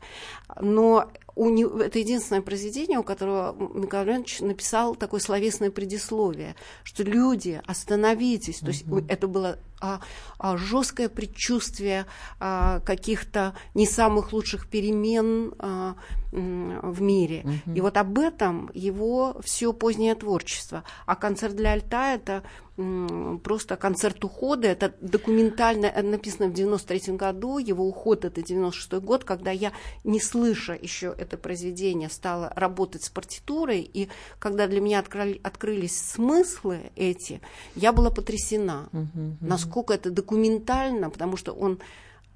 Но 0.61 1.11
у 1.37 1.49
него, 1.51 1.81
это 1.81 1.99
единственное 1.99 2.43
произведение, 2.43 2.99
у 2.99 3.03
которого 3.03 3.55
Михаил 3.75 4.07
Леонидович 4.07 4.41
написал 4.41 4.95
такое 4.95 5.21
словесное 5.21 5.71
предисловие, 5.71 6.55
что 6.85 7.03
люди, 7.03 7.61
остановитесь. 7.67 8.61
То 8.61 8.69
есть 8.69 8.85
это 9.09 9.27
было 9.27 9.59
а, 9.81 10.01
а, 10.39 10.57
жесткое 10.57 11.09
предчувствие 11.09 12.07
а, 12.39 12.81
каких-то 12.81 13.55
не 13.75 13.87
самых 13.87 14.33
лучших 14.33 14.69
перемен, 14.69 15.55
а, 15.59 15.97
в 16.35 17.01
мире. 17.01 17.45
И 17.75 17.81
вот 17.81 17.97
об 17.97 18.19
этом 18.19 18.71
его 18.75 19.37
все 19.43 19.73
позднее 19.73 20.15
творчество. 20.15 20.85
А 21.07 21.17
концерт 21.17 21.55
для 21.55 21.73
альта 21.73 22.15
это 22.15 22.43
просто 22.77 23.77
концерт 23.77 24.25
ухода. 24.25 24.67
Это 24.67 24.95
документально 25.01 25.87
э, 25.87 26.03
написано 26.03 26.49
в 26.49 26.53
93 26.53 27.15
году. 27.17 27.59
Его 27.59 27.87
уход 27.87 28.25
это 28.25 28.43
96 28.43 28.95
год, 29.05 29.25
когда 29.25 29.53
я, 29.53 29.73
не 30.03 30.21
слыша 30.21 30.73
еще 30.73 31.15
это 31.17 31.37
произведение, 31.37 32.09
стала 32.09 32.53
работать 32.57 33.05
с 33.05 33.11
партитурой. 33.11 33.81
И 33.81 34.09
когда 34.41 34.67
для 34.67 34.81
меня 34.81 34.99
открыли, 34.99 35.41
открылись 35.45 35.97
смыслы 35.97 36.91
эти, 36.97 37.41
я 37.77 37.93
была 37.93 38.11
потрясена, 38.11 38.89
насколько 39.41 39.95
это 39.95 40.11
документально, 40.11 41.11
потому 41.11 41.37
что 41.37 41.53
он 41.53 41.79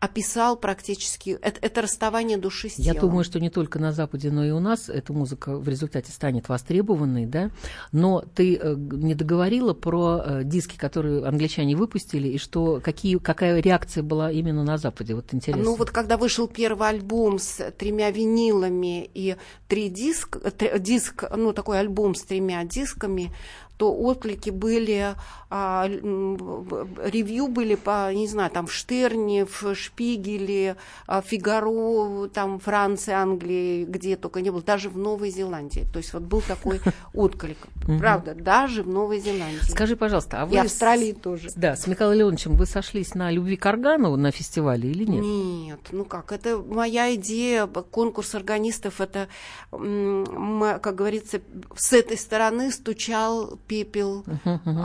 описал 0.00 0.56
практически 0.56 1.38
это, 1.42 1.58
это 1.60 1.82
расставание 1.82 2.38
души 2.38 2.68
с 2.68 2.78
Я 2.78 2.92
телом. 2.94 3.08
думаю, 3.08 3.24
что 3.24 3.40
не 3.40 3.50
только 3.50 3.78
на 3.78 3.92
Западе, 3.92 4.30
но 4.30 4.44
и 4.44 4.50
у 4.50 4.60
нас 4.60 4.88
эта 4.88 5.12
музыка 5.12 5.56
в 5.58 5.68
результате 5.68 6.12
станет 6.12 6.48
востребованной, 6.48 7.26
да. 7.26 7.50
Но 7.90 8.22
ты 8.34 8.56
э, 8.56 8.74
не 8.76 9.14
договорила 9.14 9.74
про 9.74 10.22
э, 10.24 10.44
диски, 10.44 10.76
которые 10.76 11.26
англичане 11.26 11.74
выпустили, 11.74 12.28
и 12.28 12.38
что 12.38 12.80
какие, 12.82 13.18
какая 13.18 13.60
реакция 13.60 14.02
была 14.04 14.30
именно 14.30 14.62
на 14.62 14.78
Западе. 14.78 15.14
Вот 15.14 15.34
интересно. 15.34 15.64
Ну 15.64 15.74
вот 15.74 15.90
когда 15.90 16.16
вышел 16.16 16.46
первый 16.46 16.88
альбом 16.88 17.38
с 17.40 17.70
тремя 17.72 18.10
винилами 18.10 19.10
и 19.14 19.36
три 19.66 19.88
диск, 19.88 20.38
три- 20.56 20.78
диск, 20.78 21.24
ну 21.36 21.52
такой 21.52 21.80
альбом 21.80 22.14
с 22.14 22.22
тремя 22.22 22.62
дисками, 22.64 23.32
то 23.78 23.94
отклики 23.94 24.50
были, 24.50 25.14
а, 25.50 25.88
ревью 25.88 27.46
были 27.46 27.76
по, 27.76 28.12
не 28.12 28.26
знаю, 28.26 28.50
там 28.50 28.66
в 28.66 28.72
Штерне, 28.72 29.46
в 29.46 29.74
Шпигеле, 29.74 30.76
а, 31.06 31.22
Фигаро, 31.22 32.28
там 32.28 32.58
Франции, 32.58 33.12
Англии, 33.12 33.84
где 33.84 34.16
только 34.16 34.42
не 34.42 34.50
было, 34.50 34.62
даже 34.62 34.90
в 34.90 34.98
Новой 34.98 35.30
Зеландии. 35.30 35.86
То 35.92 35.98
есть 35.98 36.12
вот 36.12 36.24
был 36.24 36.40
такой 36.42 36.80
отклик. 37.14 37.58
Правда, 37.98 38.34
даже 38.34 38.82
в 38.82 38.88
Новой 38.88 39.20
Зеландии. 39.20 39.62
Скажи, 39.62 39.96
пожалуйста, 39.96 40.42
а 40.42 40.46
вы 40.46 40.56
И 40.56 40.58
Австралии 40.58 41.12
тоже. 41.12 41.50
Да, 41.54 41.76
с 41.76 41.86
Михаилом 41.86 42.16
Леоновичем 42.18 42.56
вы 42.56 42.66
сошлись 42.66 43.14
на 43.14 43.30
любви 43.30 43.56
к 43.56 43.64
органу 43.64 44.16
на 44.16 44.32
фестивале 44.32 44.90
или 44.90 45.04
нет? 45.04 45.22
Нет, 45.22 45.80
ну 45.92 46.04
как, 46.04 46.32
это 46.32 46.58
моя 46.58 47.14
идея, 47.14 47.66
конкурс 47.66 48.34
органистов, 48.34 49.00
это, 49.00 49.28
как 49.70 50.94
говорится, 50.94 51.40
с 51.76 51.92
этой 51.92 52.18
стороны 52.18 52.72
стучал 52.72 53.58
пепел 53.68 54.24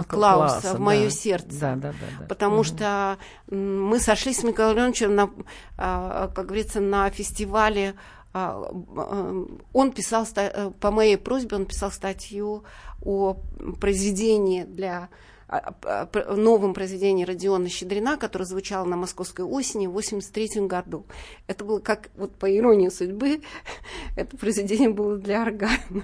Клауса 0.07 0.75
в 0.75 0.79
мое 0.79 1.05
да. 1.05 1.09
сердце. 1.09 1.59
Да, 1.59 1.75
да, 1.75 1.91
да. 1.91 2.07
да. 2.19 2.25
Потому 2.27 2.63
что 2.63 3.17
мы 3.49 3.99
сошлись 3.99 4.39
с 4.39 4.43
Михаилом 4.43 4.75
Леоновичем, 4.75 5.15
на, 5.15 5.29
а, 5.77 6.27
как 6.27 6.47
говорится, 6.47 6.79
на 6.79 7.09
фестивале. 7.09 7.95
а, 8.33 8.69
а, 8.95 9.45
Он 9.71 9.91
писал, 9.91 10.27
э, 10.35 10.71
по 10.79 10.91
моей 10.91 11.17
просьбе, 11.17 11.55
он 11.55 11.65
писал 11.65 11.91
статью 11.91 12.63
о 13.01 13.37
произведении 13.79 14.63
для 14.63 15.09
а, 15.47 16.07
новом 16.35 16.73
произведении 16.73 17.25
Родиона 17.25 17.69
Щедрина, 17.69 18.17
которое 18.17 18.45
звучало 18.45 18.85
на 18.85 18.97
московской 18.97 19.45
осени 19.45 19.87
в 19.87 19.91
83 19.91 20.67
году. 20.67 21.05
Это 21.47 21.63
было 21.63 21.79
как, 21.79 22.09
вот 22.15 22.35
по 22.35 22.45
иронии 22.45 22.89
судьбы, 22.89 23.41
это 24.15 24.35
произведение 24.37 24.89
было 24.89 25.17
для 25.17 25.43
органа. 25.43 26.03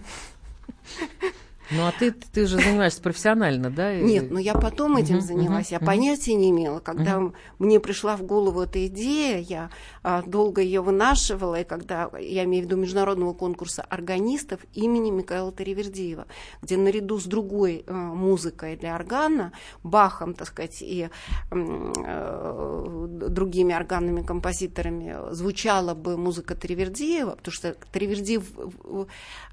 Ну, 1.72 1.86
а 1.86 1.92
ты, 1.92 2.12
ты 2.12 2.48
же 2.48 2.58
занимаешься 2.58 3.02
профессионально, 3.02 3.70
да? 3.70 3.96
Нет, 3.96 4.32
но 4.32 4.40
я 4.40 4.54
потом 4.56 4.98
этим 4.98 5.22
занялась. 5.22 5.72
Я 5.72 5.80
понятия 5.80 6.34
не 6.34 6.50
имела. 6.50 6.80
Когда 6.80 7.22
мне 7.60 7.80
пришла 7.80 8.16
в 8.16 8.24
голову 8.24 8.62
эта 8.62 8.88
идея, 8.88 9.40
я 9.40 9.70
а, 10.04 10.24
долго 10.24 10.62
ее 10.62 10.82
вынашивала, 10.82 11.62
и 11.62 11.64
когда, 11.64 12.10
я 12.20 12.44
имею 12.46 12.64
в 12.64 12.68
виду 12.68 12.78
международного 12.78 13.34
конкурса 13.34 13.84
органистов 13.84 14.60
имени 14.74 15.12
Михаила 15.12 15.52
Таривердиева, 15.52 16.26
где 16.62 16.78
наряду 16.78 17.20
с 17.20 17.26
другой 17.26 17.84
а, 17.88 17.94
музыкой 17.94 18.76
для 18.76 18.96
органа, 18.96 19.52
Бахом, 19.84 20.34
так 20.34 20.48
сказать, 20.48 20.82
и 20.82 21.10
э, 21.52 23.08
другими 23.10 23.74
органными 23.74 24.24
композиторами 24.24 25.16
звучала 25.32 25.94
бы 25.94 26.18
музыка 26.18 26.56
Таривердиева, 26.56 27.32
потому 27.32 27.54
что 27.54 27.76
Таривердиев 27.92 28.44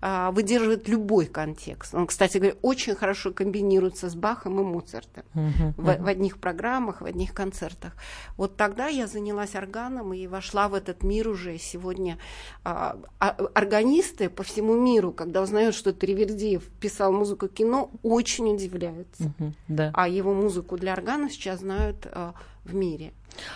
а, 0.00 0.30
выдерживает 0.30 0.88
любой 0.88 1.26
контекст. 1.26 1.94
Он, 1.94 2.05
кстати 2.06 2.38
говоря, 2.38 2.56
очень 2.62 2.94
хорошо 2.94 3.32
комбинируется 3.32 4.08
с 4.08 4.14
Бахом 4.14 4.60
и 4.60 4.62
Моцартом 4.62 5.24
Мгм, 5.34 5.74
в, 5.76 5.96
в 5.96 6.06
одних 6.06 6.38
программах, 6.38 7.00
в 7.00 7.04
одних 7.04 7.34
концертах. 7.34 7.92
Вот 8.36 8.56
тогда 8.56 8.86
я 8.88 9.06
занялась 9.06 9.54
органом 9.54 10.12
и 10.14 10.26
вошла 10.26 10.68
в 10.68 10.74
этот 10.74 11.02
мир 11.02 11.28
уже. 11.28 11.58
Сегодня 11.58 12.18
а, 12.64 12.96
а, 13.18 13.30
органисты 13.54 14.28
по 14.28 14.42
всему 14.42 14.74
миру, 14.80 15.12
когда 15.12 15.42
узнают, 15.42 15.74
что 15.74 15.92
Тривердиев 15.92 16.64
писал 16.80 17.12
музыку 17.12 17.48
кино, 17.48 17.90
очень 18.02 18.54
удивляются. 18.54 19.32
Мгм, 19.38 19.54
Да. 19.68 19.90
А 19.94 20.08
его 20.08 20.34
музыку 20.34 20.76
для 20.76 20.92
органа 20.92 21.28
сейчас 21.30 21.60
знают 21.60 22.06
а, 22.12 22.34
в 22.64 22.74
мире. 22.74 23.12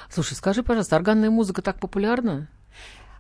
Слушай, 0.08 0.34
скажи, 0.34 0.62
пожалуйста, 0.62 0.96
органная 0.96 1.30
музыка 1.30 1.62
так 1.62 1.80
популярна? 1.80 2.48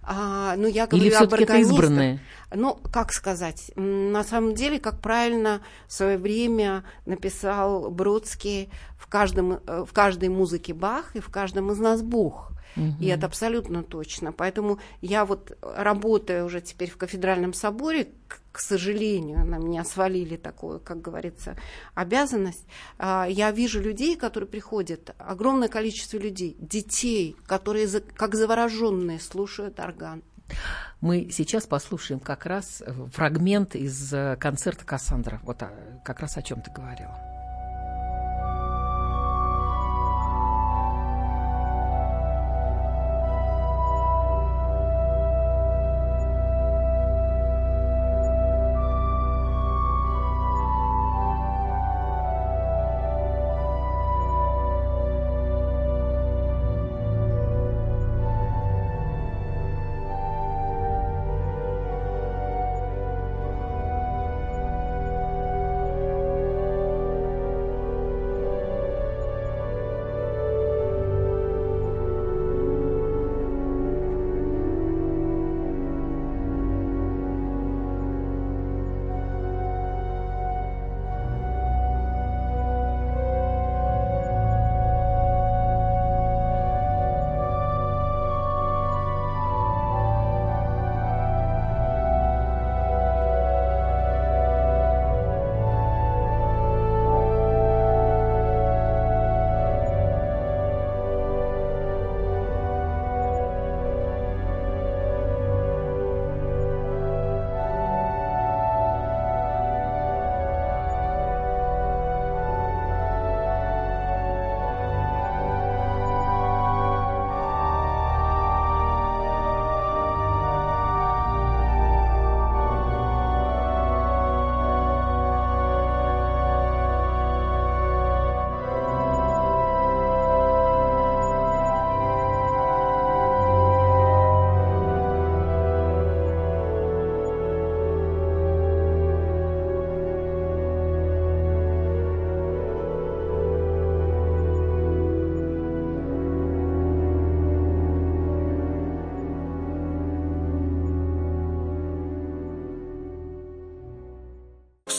А, 0.02 0.56
ну, 0.56 0.66
я 0.66 0.86
говорю 0.86 1.06
Или 1.06 1.14
об 1.14 1.32
органистах. 1.32 1.72
избранные? 1.74 2.20
Ну, 2.52 2.78
как 2.92 3.12
сказать, 3.12 3.70
на 3.76 4.24
самом 4.24 4.54
деле, 4.54 4.80
как 4.80 5.00
правильно 5.00 5.60
в 5.86 5.92
свое 5.92 6.18
время 6.18 6.84
написал 7.06 7.90
Бродский, 7.90 8.70
в, 8.98 9.06
каждом, 9.06 9.60
э, 9.66 9.84
в 9.86 9.92
каждой 9.92 10.30
музыке 10.30 10.74
Бах 10.74 11.14
и 11.14 11.20
в 11.20 11.28
каждом 11.28 11.70
из 11.70 11.78
нас 11.78 12.02
Бог. 12.02 12.52
И 12.76 13.06
это 13.06 13.26
абсолютно 13.26 13.82
точно. 13.82 14.32
Поэтому 14.32 14.78
я 15.00 15.24
вот 15.24 15.56
работаю 15.62 16.46
уже 16.46 16.60
теперь 16.60 16.90
в 16.90 16.96
кафедральном 16.96 17.52
соборе, 17.52 18.08
к, 18.52 18.58
сожалению, 18.58 19.44
на 19.44 19.56
меня 19.56 19.84
свалили 19.84 20.36
такую, 20.36 20.80
как 20.80 21.00
говорится, 21.00 21.56
обязанность. 21.94 22.64
А, 22.98 23.26
Я 23.28 23.50
вижу 23.50 23.80
людей, 23.80 24.16
которые 24.16 24.48
приходят, 24.48 25.14
огромное 25.18 25.68
количество 25.68 26.18
людей, 26.18 26.56
детей, 26.58 27.36
которые 27.46 27.88
как 28.16 28.34
завороженные 28.34 29.20
слушают 29.20 29.80
орган. 29.80 30.22
Мы 31.00 31.28
сейчас 31.30 31.66
послушаем 31.66 32.20
как 32.20 32.44
раз 32.44 32.82
фрагмент 33.12 33.74
из 33.76 34.12
э, 34.12 34.36
концерта 34.38 34.84
Кассандра. 34.84 35.40
Вот 35.44 35.62
а, 35.62 35.72
как 36.04 36.20
раз 36.20 36.36
о 36.36 36.42
чем 36.42 36.60
ты 36.60 36.70
говорила. 36.70 37.29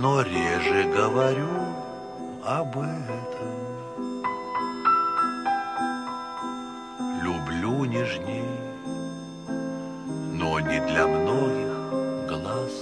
Но 0.00 0.20
реже 0.20 0.84
говорю 0.94 1.48
об 2.44 2.78
этом. 2.78 3.56
Люблю 7.22 7.84
нежней, 7.84 8.44
но 10.32 10.60
не 10.60 10.80
для 10.80 11.06
многих 11.06 12.28
глаз. 12.28 12.72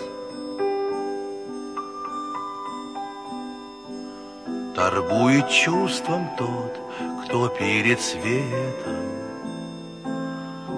Торгует 4.74 5.48
чувством 5.48 6.28
тот, 6.36 6.80
кто 7.24 7.48
перед 7.48 8.00
светом 8.00 9.14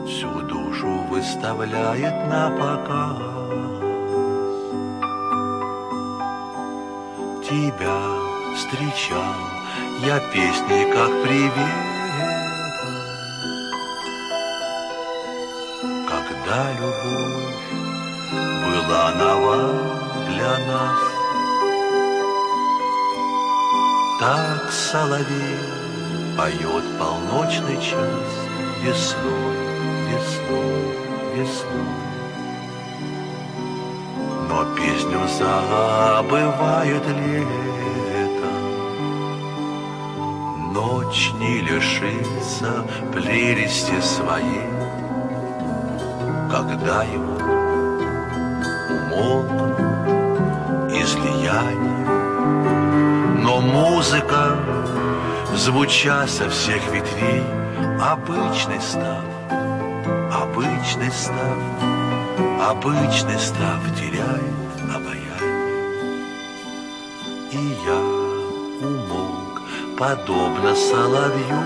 Всю 0.06 0.42
душу 0.42 0.98
выставляет 1.08 2.28
на 2.28 2.50
показ. 2.50 3.35
Тебя 7.48 8.00
встречал 8.56 9.34
я 10.00 10.18
песни 10.32 10.90
как 10.92 11.10
привет. 11.22 11.86
Когда 16.08 16.72
любовь 16.72 17.54
была 18.66 19.12
нова 19.12 19.58
для 20.28 20.58
нас, 20.66 20.98
Так 24.18 24.72
соловей 24.72 25.58
поет 26.36 26.84
полночный 26.98 27.76
час 27.76 28.28
Весной, 28.82 29.56
весной, 30.10 30.96
весной. 31.36 32.15
Но 34.56 34.64
песню 34.74 35.20
забывает 35.38 37.02
лето. 37.08 38.52
Ночь 40.72 41.30
не 41.38 41.58
лишится 41.60 42.82
прелести 43.12 44.00
своей. 44.00 44.70
Когда 46.50 47.02
его 47.02 47.36
умолк 48.94 49.78
излияние. 50.88 52.06
Но 53.42 53.60
музыка, 53.60 54.56
звуча 55.54 56.26
со 56.26 56.48
всех 56.48 56.80
ветвей 56.94 57.44
Обычный 58.00 58.80
став, 58.80 59.22
обычный 60.32 61.10
став 61.10 62.05
Обычный 62.60 63.38
став 63.38 63.80
теряет 63.96 64.80
обаяние. 64.82 65.26
И 67.52 67.76
я 67.86 68.00
умолк, 68.86 69.62
подобно 69.98 70.74
соловью. 70.74 71.62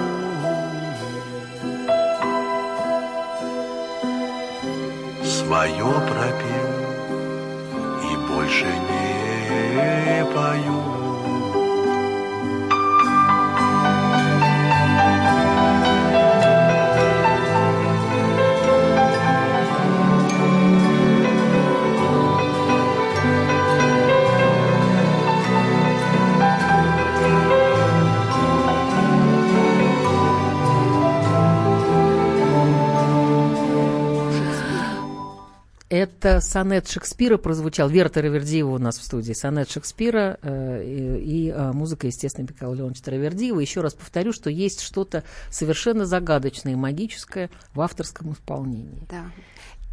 Свое 5.24 5.93
пропел 6.11 6.70
и 8.03 8.16
больше 8.28 8.66
не 8.66 8.99
Это 36.01 36.40
сонет 36.40 36.88
Шекспира 36.88 37.36
прозвучал. 37.36 37.90
Верта 37.90 38.22
Равердиева 38.22 38.70
у 38.70 38.78
нас 38.78 38.96
в 38.98 39.03
студии. 39.03 39.34
Сонет 39.34 39.70
Шекспира 39.70 40.38
э, 40.40 40.82
и, 40.82 41.46
и 41.46 41.51
э, 41.51 41.72
музыка, 41.72 42.07
естественно, 42.07 42.46
Михаила 42.51 42.72
Леоновича 42.72 43.11
Равердиева. 43.11 43.61
Еще 43.61 43.82
раз 43.82 43.92
повторю, 43.92 44.32
что 44.32 44.48
есть 44.48 44.80
что-то 44.80 45.24
совершенно 45.51 46.07
загадочное 46.07 46.72
и 46.72 46.76
магическое 46.76 47.51
в 47.74 47.82
авторском 47.82 48.32
исполнении. 48.32 49.07
Да. 49.11 49.26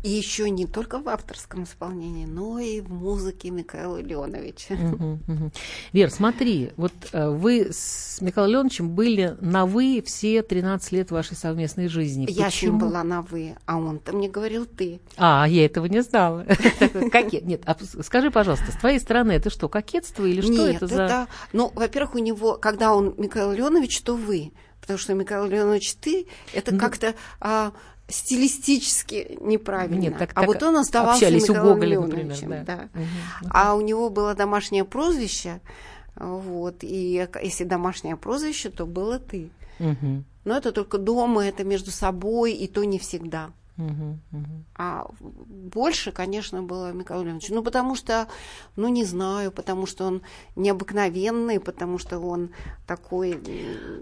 И 0.03 0.09
еще 0.09 0.49
не 0.49 0.67
только 0.67 0.99
в 0.99 1.09
авторском 1.09 1.63
исполнении, 1.63 2.25
но 2.25 2.59
и 2.59 2.81
в 2.81 2.91
музыке 2.91 3.49
Михаила 3.49 3.97
Леоновича. 3.97 4.75
Угу, 4.75 5.19
угу. 5.27 5.51
Вер, 5.91 6.11
смотри, 6.11 6.71
вот 6.77 6.93
э, 7.11 7.29
вы 7.29 7.69
с 7.71 8.21
Михаилом 8.21 8.51
Леоновичем 8.51 8.89
были 8.91 9.35
на 9.41 9.65
«вы» 9.65 10.03
все 10.05 10.43
13 10.43 10.91
лет 10.91 11.09
вашей 11.09 11.35
совместной 11.35 11.87
жизни. 11.87 12.27
Я 12.29 12.51
с 12.51 12.61
ним 12.61 12.77
была 12.77 13.03
на 13.03 13.23
«вы», 13.23 13.55
а 13.65 13.77
он-то 13.77 14.13
мне 14.13 14.29
говорил 14.29 14.65
«ты». 14.65 14.99
А, 15.17 15.47
я 15.49 15.65
этого 15.65 15.87
не 15.87 16.03
знала. 16.03 16.45
Нет, 17.41 17.63
а 17.65 17.75
скажи, 18.03 18.29
пожалуйста, 18.29 18.71
с 18.71 18.75
твоей 18.75 18.99
стороны 18.99 19.31
это 19.31 19.49
что, 19.49 19.67
кокетство 19.67 20.25
или 20.25 20.41
что 20.41 20.67
это 20.67 20.87
за... 20.87 21.03
это... 21.03 21.27
Ну, 21.53 21.71
во-первых, 21.73 22.15
у 22.15 22.19
него, 22.19 22.57
когда 22.57 22.93
он 22.93 23.15
Михаил 23.17 23.51
Леонович, 23.51 24.01
то 24.01 24.15
«вы». 24.15 24.51
Потому 24.79 24.99
что 24.99 25.13
Михаил 25.15 25.45
Леонович, 25.47 25.95
ты, 25.95 26.27
это 26.53 26.73
ну, 26.73 26.79
как-то 26.79 27.13
а, 27.41 27.73
стилистически 28.07 29.37
неправильно. 29.41 29.99
Нет, 29.99 30.17
так, 30.17 30.31
а 30.31 30.41
так 30.41 30.47
вот 30.47 30.63
он 30.63 30.77
оставался 30.77 31.25
общались 31.25 31.49
Михаилом 31.49 31.67
у 31.67 31.73
Гоголя, 31.73 31.89
Леоновичем. 31.89 32.27
например, 32.49 32.65
да. 32.65 32.75
да. 32.93 32.99
Угу. 32.99 33.49
А 33.51 33.75
у 33.75 33.81
него 33.81 34.09
было 34.09 34.33
домашнее 34.33 34.85
прозвище, 34.85 35.59
вот, 36.15 36.83
и 36.83 37.27
если 37.43 37.63
домашнее 37.63 38.15
прозвище, 38.15 38.69
то 38.69 38.85
было 38.85 39.19
ты. 39.19 39.49
Угу. 39.79 40.23
Но 40.45 40.57
это 40.57 40.71
только 40.71 40.97
дома, 40.97 41.45
это 41.45 41.63
между 41.63 41.91
собой, 41.91 42.53
и 42.53 42.67
то 42.67 42.83
не 42.85 42.97
всегда. 42.97 43.51
Угу, 43.78 44.19
угу. 44.32 44.63
А 44.75 45.07
больше, 45.19 46.11
конечно, 46.11 46.63
было 46.63 46.91
Михаил 46.91 47.21
Леонидович. 47.21 47.49
Ну, 47.49 47.63
потому 47.63 47.95
что, 47.95 48.28
ну, 48.75 48.88
не 48.88 49.05
знаю, 49.05 49.51
потому 49.51 49.86
что 49.86 50.05
он 50.05 50.21
необыкновенный, 50.55 51.59
потому 51.59 51.99
что 51.99 52.19
он 52.19 52.49
такой... 52.88 53.39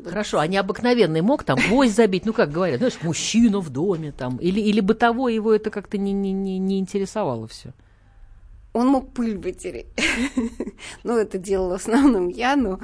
Хорошо, 0.05 0.39
а 0.39 0.47
необыкновенный 0.47 1.21
мог 1.21 1.43
там 1.43 1.57
гвоздь 1.57 1.95
забить? 1.95 2.25
Ну, 2.25 2.31
как 2.31 2.51
говорят, 2.51 2.77
знаешь, 2.77 2.97
мужчина 3.01 3.59
в 3.59 3.69
доме 3.69 4.13
там. 4.13 4.37
Или, 4.37 4.61
или 4.61 4.79
бытовой 4.79 5.35
его 5.35 5.53
это 5.53 5.69
как-то 5.69 5.97
не, 5.97 6.13
не, 6.13 6.31
не, 6.31 6.57
не 6.57 6.79
интересовало 6.79 7.47
все? 7.47 7.73
Он 8.75 8.87
мог 8.87 9.13
пыль 9.13 9.37
вытереть. 9.37 9.87
ну, 11.03 11.17
это 11.17 11.37
делала 11.37 11.77
в 11.77 11.81
основном 11.81 12.27
я, 12.27 12.57
но 12.57 12.79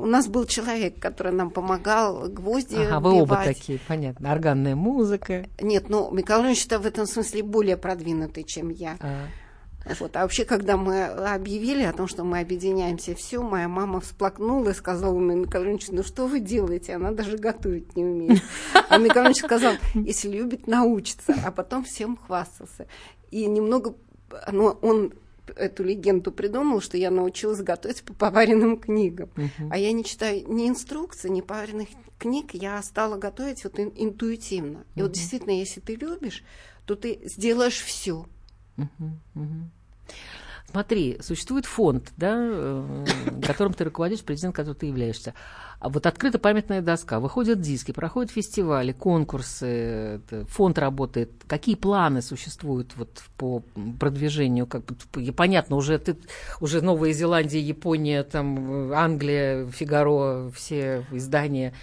у 0.00 0.06
нас 0.06 0.26
был 0.26 0.44
человек, 0.44 0.98
который 0.98 1.32
нам 1.32 1.50
помогал 1.50 2.28
гвозди 2.28 2.74
Ага, 2.74 2.98
вы 2.98 3.12
оба 3.12 3.40
такие, 3.44 3.78
понятно. 3.86 4.32
Органная 4.32 4.74
музыка. 4.74 5.46
Нет, 5.60 5.88
ну, 5.88 6.10
Михаил 6.10 6.40
Иванович 6.40 6.66
в 6.66 6.84
этом 6.84 7.06
смысле 7.06 7.44
более 7.44 7.76
продвинутый, 7.76 8.42
чем 8.42 8.70
я. 8.70 8.96
А. 9.00 9.26
Вот. 10.00 10.16
А 10.16 10.22
вообще, 10.22 10.44
когда 10.44 10.76
мы 10.76 11.04
объявили 11.04 11.84
о 11.84 11.92
том, 11.92 12.08
что 12.08 12.24
мы 12.24 12.40
объединяемся, 12.40 13.14
все, 13.14 13.40
моя 13.40 13.68
мама 13.68 14.00
всплакнула 14.00 14.70
и 14.70 14.74
сказала 14.74 15.16
мне, 15.16 15.36
Михаил 15.36 15.62
Иванович, 15.62 15.88
ну 15.90 16.02
что 16.02 16.26
вы 16.26 16.40
делаете? 16.40 16.96
Она 16.96 17.12
даже 17.12 17.38
готовить 17.38 17.94
не 17.94 18.04
умеет. 18.04 18.42
А 18.88 18.98
Михаил 18.98 19.32
сказал, 19.34 19.74
если 19.94 20.28
любит, 20.28 20.66
научится. 20.66 21.36
А 21.44 21.52
потом 21.52 21.84
всем 21.84 22.16
хвастался. 22.16 22.88
И 23.30 23.46
немного 23.46 23.94
но 24.50 24.78
он 24.82 25.12
эту 25.56 25.84
легенду 25.84 26.32
придумал, 26.32 26.80
что 26.80 26.96
я 26.96 27.10
научилась 27.10 27.60
готовить 27.60 28.02
по 28.02 28.14
поваренным 28.14 28.78
книгам. 28.78 29.28
Uh-huh. 29.36 29.68
А 29.70 29.78
я 29.78 29.92
не 29.92 30.04
читаю 30.04 30.44
ни 30.48 30.68
инструкций, 30.68 31.30
ни 31.30 31.40
поваренных 31.40 31.88
книг, 32.18 32.54
я 32.54 32.82
стала 32.82 33.16
готовить 33.16 33.64
вот 33.64 33.78
интуитивно. 33.78 34.78
Uh-huh. 34.78 34.84
И 34.96 35.02
вот 35.02 35.12
действительно, 35.12 35.52
если 35.52 35.80
ты 35.80 35.96
любишь, 35.96 36.42
то 36.86 36.96
ты 36.96 37.20
сделаешь 37.24 37.80
все. 37.80 38.26
Uh-huh. 38.76 39.10
Uh-huh. 39.34 39.64
Смотри, 40.70 41.18
существует 41.20 41.66
фонд, 41.66 42.12
да, 42.16 42.34
э, 42.36 43.04
которым 43.46 43.74
ты 43.74 43.84
руководишь, 43.84 44.24
президент, 44.24 44.56
которым 44.56 44.76
ты 44.76 44.86
являешься. 44.86 45.34
А 45.78 45.88
вот 45.88 46.06
открыта 46.06 46.38
памятная 46.38 46.80
доска, 46.80 47.20
выходят 47.20 47.60
диски, 47.60 47.92
проходят 47.92 48.32
фестивали, 48.32 48.92
конкурсы, 48.92 50.20
фонд 50.48 50.78
работает. 50.78 51.30
Какие 51.46 51.74
планы 51.76 52.22
существуют 52.22 52.96
вот 52.96 53.22
по 53.36 53.62
продвижению? 54.00 54.66
Как, 54.66 54.82
понятно, 55.36 55.76
уже, 55.76 55.98
ты, 55.98 56.16
уже 56.60 56.80
Новая 56.80 57.12
Зеландия, 57.12 57.60
Япония, 57.60 58.24
там, 58.24 58.92
Англия, 58.92 59.66
Фигаро, 59.68 60.50
все 60.50 61.04
издания. 61.12 61.74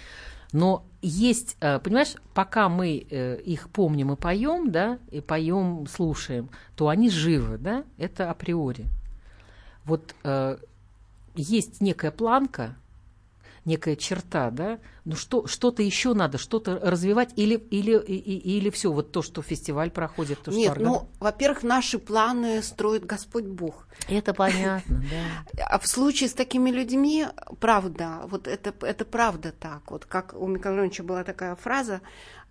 Но 0.52 0.84
есть, 1.02 1.56
э, 1.60 1.80
понимаешь, 1.80 2.14
пока 2.32 2.68
мы 2.68 3.04
э, 3.10 3.40
их 3.40 3.68
помним 3.68 4.12
и 4.12 4.16
поем, 4.16 4.70
да, 4.70 4.98
и 5.10 5.20
поем, 5.20 5.86
слушаем, 5.88 6.48
то 6.76 6.88
они 6.88 7.10
живы, 7.10 7.58
да, 7.58 7.84
это 7.98 8.30
априори. 8.30 8.86
Вот 9.84 10.14
э, 10.22 10.58
есть 11.34 11.80
некая 11.80 12.12
планка, 12.12 12.76
некая 13.64 13.96
черта, 13.96 14.50
да, 14.50 14.78
ну 15.04 15.14
что, 15.16 15.46
что-то 15.46 15.82
еще 15.82 16.14
надо, 16.14 16.38
что-то 16.38 16.78
развивать, 16.82 17.30
или, 17.36 17.54
или, 17.56 17.96
или, 17.98 18.18
или 18.18 18.70
все, 18.70 18.92
вот 18.92 19.12
то, 19.12 19.22
что 19.22 19.42
фестиваль 19.42 19.90
проходит, 19.90 20.42
то, 20.42 20.50
Нет, 20.50 20.74
что 20.74 20.82
ну, 20.82 21.08
во-первых, 21.20 21.62
наши 21.62 21.98
планы 21.98 22.62
строит 22.62 23.04
Господь 23.04 23.44
Бог. 23.44 23.86
Это 24.08 24.34
понятно, 24.34 25.04
да. 25.10 25.64
А 25.70 25.78
в 25.78 25.86
случае 25.86 26.28
с 26.28 26.34
такими 26.34 26.70
людьми, 26.70 27.26
правда, 27.60 28.22
вот 28.26 28.48
это, 28.48 28.74
это 28.84 29.04
правда 29.04 29.52
так, 29.52 29.90
вот 29.90 30.04
как 30.04 30.34
у 30.34 30.46
Михаила 30.46 30.76
Ивановича 30.76 31.04
была 31.04 31.24
такая 31.24 31.54
фраза, 31.56 32.00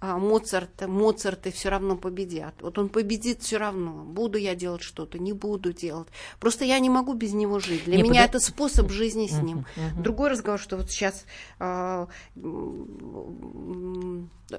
а, 0.03 0.17
Моцарт, 0.17 0.87
Моцарты 0.87 1.51
все 1.51 1.69
равно 1.69 1.95
победят. 1.95 2.55
Вот 2.61 2.79
он 2.79 2.89
победит 2.89 3.43
все 3.43 3.57
равно. 3.57 4.03
Буду 4.03 4.39
я 4.39 4.55
делать 4.55 4.81
что-то, 4.81 5.19
не 5.19 5.31
буду 5.31 5.73
делать. 5.73 6.07
Просто 6.39 6.65
я 6.65 6.79
не 6.79 6.89
могу 6.89 7.13
без 7.13 7.33
него 7.33 7.59
жить. 7.59 7.85
Для 7.85 7.97
не, 7.97 8.01
меня 8.01 8.25
подо... 8.25 8.37
это 8.37 8.39
способ 8.39 8.89
жизни 8.89 9.27
с 9.27 9.39
ним. 9.39 9.59
Uh-huh, 9.59 9.63
uh-huh. 9.75 10.01
Другой 10.01 10.31
разговор, 10.31 10.59
что 10.59 10.77
вот 10.77 10.89
сейчас 10.89 11.25
э, 11.59 12.07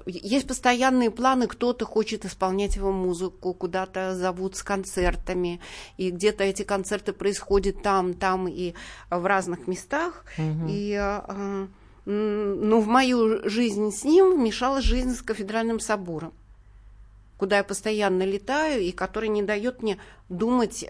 есть 0.05 0.47
постоянные 0.47 1.11
планы, 1.11 1.47
кто-то 1.47 1.85
хочет 1.85 2.23
исполнять 2.23 2.77
его 2.77 2.93
музыку, 2.93 3.53
куда-то 3.53 4.15
зовут 4.15 4.55
с 4.55 4.63
концертами, 4.63 5.59
и 5.97 6.09
где-то 6.09 6.45
эти 6.45 6.63
концерты 6.63 7.11
происходят 7.11 7.83
там, 7.83 8.13
там 8.13 8.47
и 8.47 8.75
в 9.09 9.25
разных 9.25 9.67
местах. 9.67 10.23
Uh-huh. 10.37 10.67
И 10.69 10.97
э, 10.97 11.67
но 12.05 12.79
в 12.79 12.87
мою 12.87 13.47
жизнь 13.49 13.91
с 13.91 14.03
ним 14.03 14.35
вмешалась 14.35 14.83
жизнь 14.83 15.15
с 15.15 15.21
кафедральным 15.21 15.79
собором, 15.79 16.33
куда 17.37 17.57
я 17.57 17.63
постоянно 17.63 18.23
летаю 18.23 18.81
и 18.81 18.91
который 18.91 19.29
не 19.29 19.43
дает 19.43 19.81
мне 19.81 19.97
думать 20.29 20.85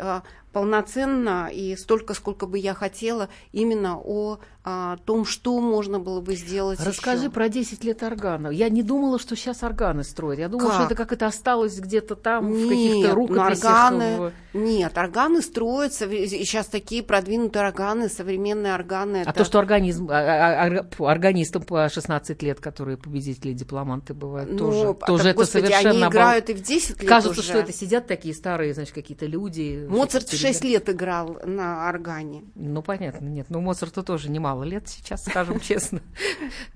полноценно 0.54 1.49
и 1.51 1.76
столько, 1.76 2.14
сколько 2.14 2.45
бы 2.45 2.60
я 2.60 2.74
хотела, 2.74 3.28
именно 3.51 3.99
о 3.99 4.39
о 4.66 4.95
том, 5.04 5.26
что 5.26 5.60
можно 5.60 5.99
было 5.99 6.22
бы 6.22 6.36
сделать 6.36 6.80
Расскажи 6.80 7.24
еще. 7.24 7.32
про 7.32 7.49
10 7.49 7.84
лет 7.84 8.01
органа. 8.01 8.47
Я 8.47 8.70
не 8.70 8.82
думала, 8.82 9.20
что 9.20 9.36
сейчас 9.36 9.62
органы 9.62 10.04
строят. 10.06 10.39
Я 10.39 10.47
думала, 10.47 10.70
как? 10.70 10.76
что 10.76 10.86
это 10.86 10.95
как 10.95 11.12
это 11.12 11.26
осталось 11.28 11.78
где-то 11.78 12.16
там, 12.16 12.49
нет, 12.49 12.66
в 12.66 12.70
каких-то 12.70 13.10
ну, 13.10 13.16
рукописях. 13.16 13.91
Органы, 13.91 14.32
нет, 14.54 14.97
органы 14.97 15.41
строятся. 15.41 16.08
Сейчас 16.10 16.68
такие 16.68 17.04
продвинутые 17.04 17.68
органы, 17.68 18.08
современные 18.08 18.74
органы. 18.74 19.18
А 19.18 19.32
это... 19.32 19.34
то, 19.34 19.43
что 19.43 19.60
организм, 19.60 20.08
а, 20.10 20.14
а, 20.14 20.86
а, 20.97 21.12
органистам 21.12 21.64
по 21.64 21.89
16 21.89 22.41
лет, 22.41 22.62
которые 22.62 22.95
победители, 22.95 23.51
дипломанты 23.51 24.14
бывают, 24.14 24.49
ну, 24.49 24.58
тоже, 24.60 24.89
а 25.01 25.06
тоже 25.06 25.24
так, 25.24 25.32
это 25.32 25.39
господи, 25.41 25.66
совершенно... 25.66 25.89
они 25.89 26.04
играют 26.04 26.49
и 26.49 26.54
в 26.54 26.62
10 26.62 27.01
лет 27.01 27.10
Кажется, 27.10 27.41
уже. 27.41 27.49
что 27.49 27.58
это 27.58 27.74
сидят 27.74 28.08
такие 28.08 28.34
старые, 28.34 28.74
значит, 28.74 28.93
какие-то 28.93 29.26
люди. 29.26 29.86
Моцарт 29.89 30.30
в 30.30 30.38
6 30.48 30.64
лет 30.64 30.89
играл 30.89 31.39
на 31.44 31.88
органе. 31.89 32.44
Ну, 32.56 32.82
понятно, 32.82 33.28
нет. 33.28 33.48
Ну, 33.50 33.62
Моцарту 33.62 34.04
тоже 34.04 34.30
немало 34.30 34.64
лет 34.64 34.88
сейчас 34.88 35.24
скажем 35.24 35.60
честно. 35.62 36.02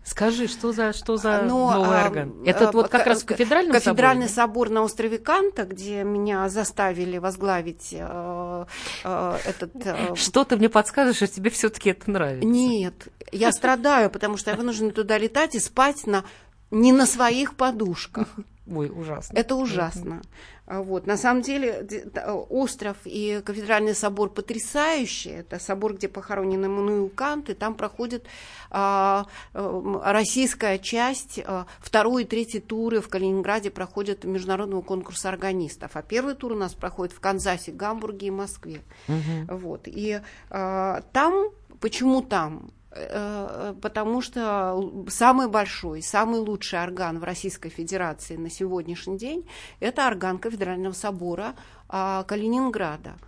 Скажи, 0.04 0.48
что 0.48 0.72
за, 0.72 0.94
что 0.94 1.18
за 1.18 1.42
Но, 1.44 1.48
ну, 1.48 1.72
новый 1.72 2.02
а, 2.02 2.06
орган? 2.06 2.44
Это 2.46 2.70
а, 2.70 2.72
вот 2.72 2.90
как 2.90 3.06
раз 3.06 3.24
в 3.24 3.26
кафедральном 3.26 3.74
Кафедральный 3.74 4.30
собор 4.30 4.70
на 4.70 4.82
острове 4.84 5.18
Канта, 5.18 5.66
где 5.66 6.04
меня 6.04 6.48
заставили 6.50 7.18
возглавить 7.18 7.90
э, 7.92 8.66
э, 9.04 9.38
этот... 9.46 9.76
Э... 9.86 10.16
Что 10.16 10.44
ты 10.44 10.58
мне 10.58 10.70
подскажешь, 10.70 11.18
что 11.18 11.28
тебе 11.28 11.50
все 11.50 11.70
таки 11.70 11.92
это 11.92 12.10
нравится? 12.10 12.48
Нет, 12.48 13.10
я 13.32 13.52
страдаю, 13.52 14.10
потому 14.10 14.38
что 14.38 14.52
я 14.52 14.58
вынуждена 14.58 14.92
туда 14.92 15.18
летать 15.18 15.56
и 15.56 15.60
спать 15.60 16.08
на 16.08 16.24
не 16.72 16.92
на 16.92 17.06
своих 17.06 17.56
подушках. 17.56 18.28
Ой, 18.70 18.90
ужасно. 18.90 19.38
Это 19.38 19.56
ужасно. 19.56 20.22
А 20.66 20.82
вот. 20.82 21.08
На 21.08 21.16
самом 21.16 21.42
деле 21.42 21.88
остров 22.50 22.98
и 23.06 23.42
кафедральный 23.46 23.96
собор 23.96 24.30
потрясающие. 24.30 25.40
Это 25.40 25.60
собор, 25.60 25.94
где 25.94 26.10
похоронен 26.10 26.66
Эммануил 26.66 27.10
Кант, 27.10 27.50
и 27.50 27.54
там 27.54 27.76
проходит 27.76 28.26
а, 28.70 29.26
российская 29.54 30.78
часть, 30.78 31.40
а, 31.46 31.66
второй 31.80 32.24
и 32.24 32.26
третий 32.26 32.60
туры 32.60 33.00
в 33.00 33.08
Калининграде 33.08 33.72
проходят 33.72 34.26
международного 34.26 34.82
конкурса 34.82 35.30
органистов. 35.30 35.92
А 35.94 36.02
первый 36.02 36.36
тур 36.36 36.52
у 36.52 36.58
нас 36.58 36.74
проходит 36.74 37.16
в 37.16 37.22
Канзасе, 37.22 37.72
Гамбурге 37.72 38.28
и 38.28 38.32
Москве. 38.32 38.82
Угу. 39.08 39.58
Вот. 39.58 39.84
И 39.86 40.20
а, 40.50 41.02
там, 41.14 41.52
почему 41.80 42.22
там? 42.22 42.72
Э, 42.98 43.76
потому 43.82 44.22
что 44.22 45.06
самый 45.08 45.48
большой, 45.48 46.02
самый 46.02 46.40
лучший 46.40 46.82
орган 46.82 47.20
в 47.20 47.24
Российской 47.24 47.70
Федерации 47.70 48.38
на 48.38 48.50
сегодняшний 48.50 49.18
день– 49.18 49.48
это 49.80 50.08
орган 50.08 50.38
Кафедрального 50.38 50.94
собора 50.94 51.54
а, 51.90 52.24
Калининграда– 52.24 53.16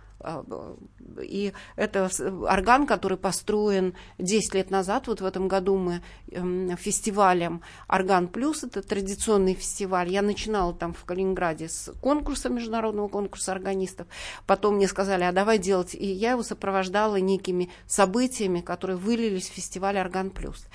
и 1.22 1.52
это 1.76 2.10
орган, 2.48 2.86
который 2.86 3.16
построен 3.18 3.94
10 4.18 4.54
лет 4.54 4.70
назад. 4.70 5.08
Вот 5.08 5.20
в 5.20 5.24
этом 5.24 5.48
году 5.48 5.76
мы 5.76 6.02
эм, 6.30 6.76
фестивалем 6.76 7.62
«Орган 7.88 8.28
Плюс», 8.28 8.62
это 8.64 8.82
традиционный 8.82 9.54
фестиваль. 9.54 10.10
Я 10.10 10.22
начинала 10.22 10.74
там 10.74 10.92
в 10.92 11.04
Калининграде 11.04 11.68
с 11.68 11.92
конкурса, 12.00 12.48
международного 12.48 13.08
конкурса 13.08 13.52
органистов. 13.52 14.06
Потом 14.46 14.76
мне 14.76 14.88
сказали, 14.88 15.24
а 15.24 15.32
давай 15.32 15.58
делать. 15.58 15.94
И 15.94 16.06
я 16.06 16.32
его 16.32 16.42
сопровождала 16.42 17.16
некими 17.16 17.70
событиями, 17.86 18.60
которые 18.60 18.96
вылились 18.96 19.48
в 19.48 19.54
фестиваль 19.54 19.98
«Орган 19.98 20.30
Плюс». 20.30 20.66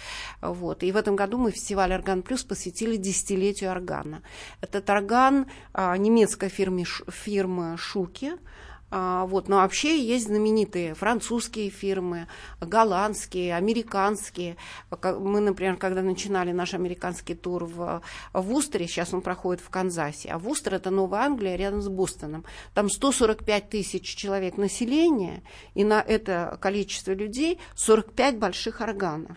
Вот. 0.41 0.83
И 0.83 0.91
в 0.91 0.97
этом 0.97 1.15
году 1.15 1.37
мы 1.37 1.51
фестиваль 1.51 1.93
«Орган 1.93 2.23
Плюс» 2.23 2.43
посвятили 2.43 2.97
десятилетию 2.97 3.71
органа. 3.71 4.21
Этот 4.61 4.89
орган 4.89 5.47
а, 5.73 5.95
немецкой 5.97 6.49
фирмы, 6.49 6.83
фирмы 6.83 7.77
«Шуки», 7.77 8.33
а, 8.33 8.37
вот, 8.97 9.49
но 9.49 9.57
вообще 9.57 10.01
есть 10.01 10.27
знаменитые 10.27 10.93
французские 10.93 11.69
фирмы, 11.69 12.27
голландские, 12.61 13.53
американские. 13.53 14.55
Мы, 14.89 15.41
например, 15.41 15.75
когда 15.75 16.01
начинали 16.01 16.53
наш 16.53 16.73
американский 16.73 17.35
тур 17.35 17.65
в, 17.65 18.01
в 18.31 18.53
Устере, 18.53 18.87
сейчас 18.87 19.13
он 19.13 19.19
проходит 19.19 19.61
в 19.61 19.69
Канзасе, 19.69 20.29
а 20.29 20.39
Вустер 20.39 20.75
это 20.75 20.91
Новая 20.91 21.23
Англия 21.23 21.57
рядом 21.57 21.81
с 21.81 21.89
Бостоном. 21.89 22.45
Там 22.73 22.89
145 22.89 23.69
тысяч 23.69 24.15
человек 24.15 24.55
населения, 24.55 25.43
и 25.73 25.83
на 25.83 26.01
это 26.01 26.57
количество 26.61 27.11
людей 27.11 27.59
45 27.75 28.37
больших 28.37 28.79
органов. 28.79 29.35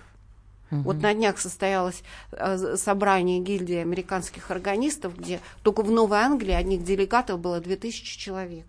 Угу. 0.71 0.83
Вот 0.83 1.03
на 1.03 1.15
днях 1.15 1.39
состоялось 1.39 2.05
э, 2.31 2.77
собрание 2.77 3.41
гильдии 3.41 3.79
американских 3.79 4.53
органистов, 4.53 5.19
где 5.19 5.41
только 5.65 5.83
в 5.83 5.91
Новой 5.91 6.19
Англии 6.19 6.53
одних 6.53 6.85
делегатов 6.85 7.41
было 7.41 7.59
2000 7.59 8.19
человек. 8.19 8.67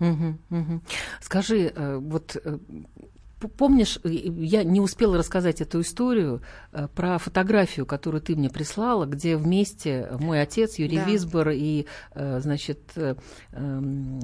Угу, 0.00 0.38
угу. 0.50 0.80
Скажи, 1.20 1.72
э, 1.74 1.96
вот 1.96 2.36
э, 2.36 2.58
Помнишь, 3.58 3.98
э, 4.02 4.08
я 4.08 4.64
не 4.64 4.80
успела 4.80 5.18
рассказать 5.18 5.60
эту 5.60 5.82
историю 5.82 6.42
э, 6.72 6.88
про 6.94 7.18
фотографию, 7.18 7.84
которую 7.84 8.22
ты 8.22 8.34
мне 8.34 8.48
прислала, 8.48 9.04
где 9.04 9.36
вместе 9.36 10.08
мой 10.18 10.40
отец 10.40 10.78
Юрий 10.78 10.96
да. 10.96 11.04
Висбор 11.04 11.50
и, 11.50 11.86
э, 12.14 12.40
значит, 12.40 12.80
эм, 12.96 14.20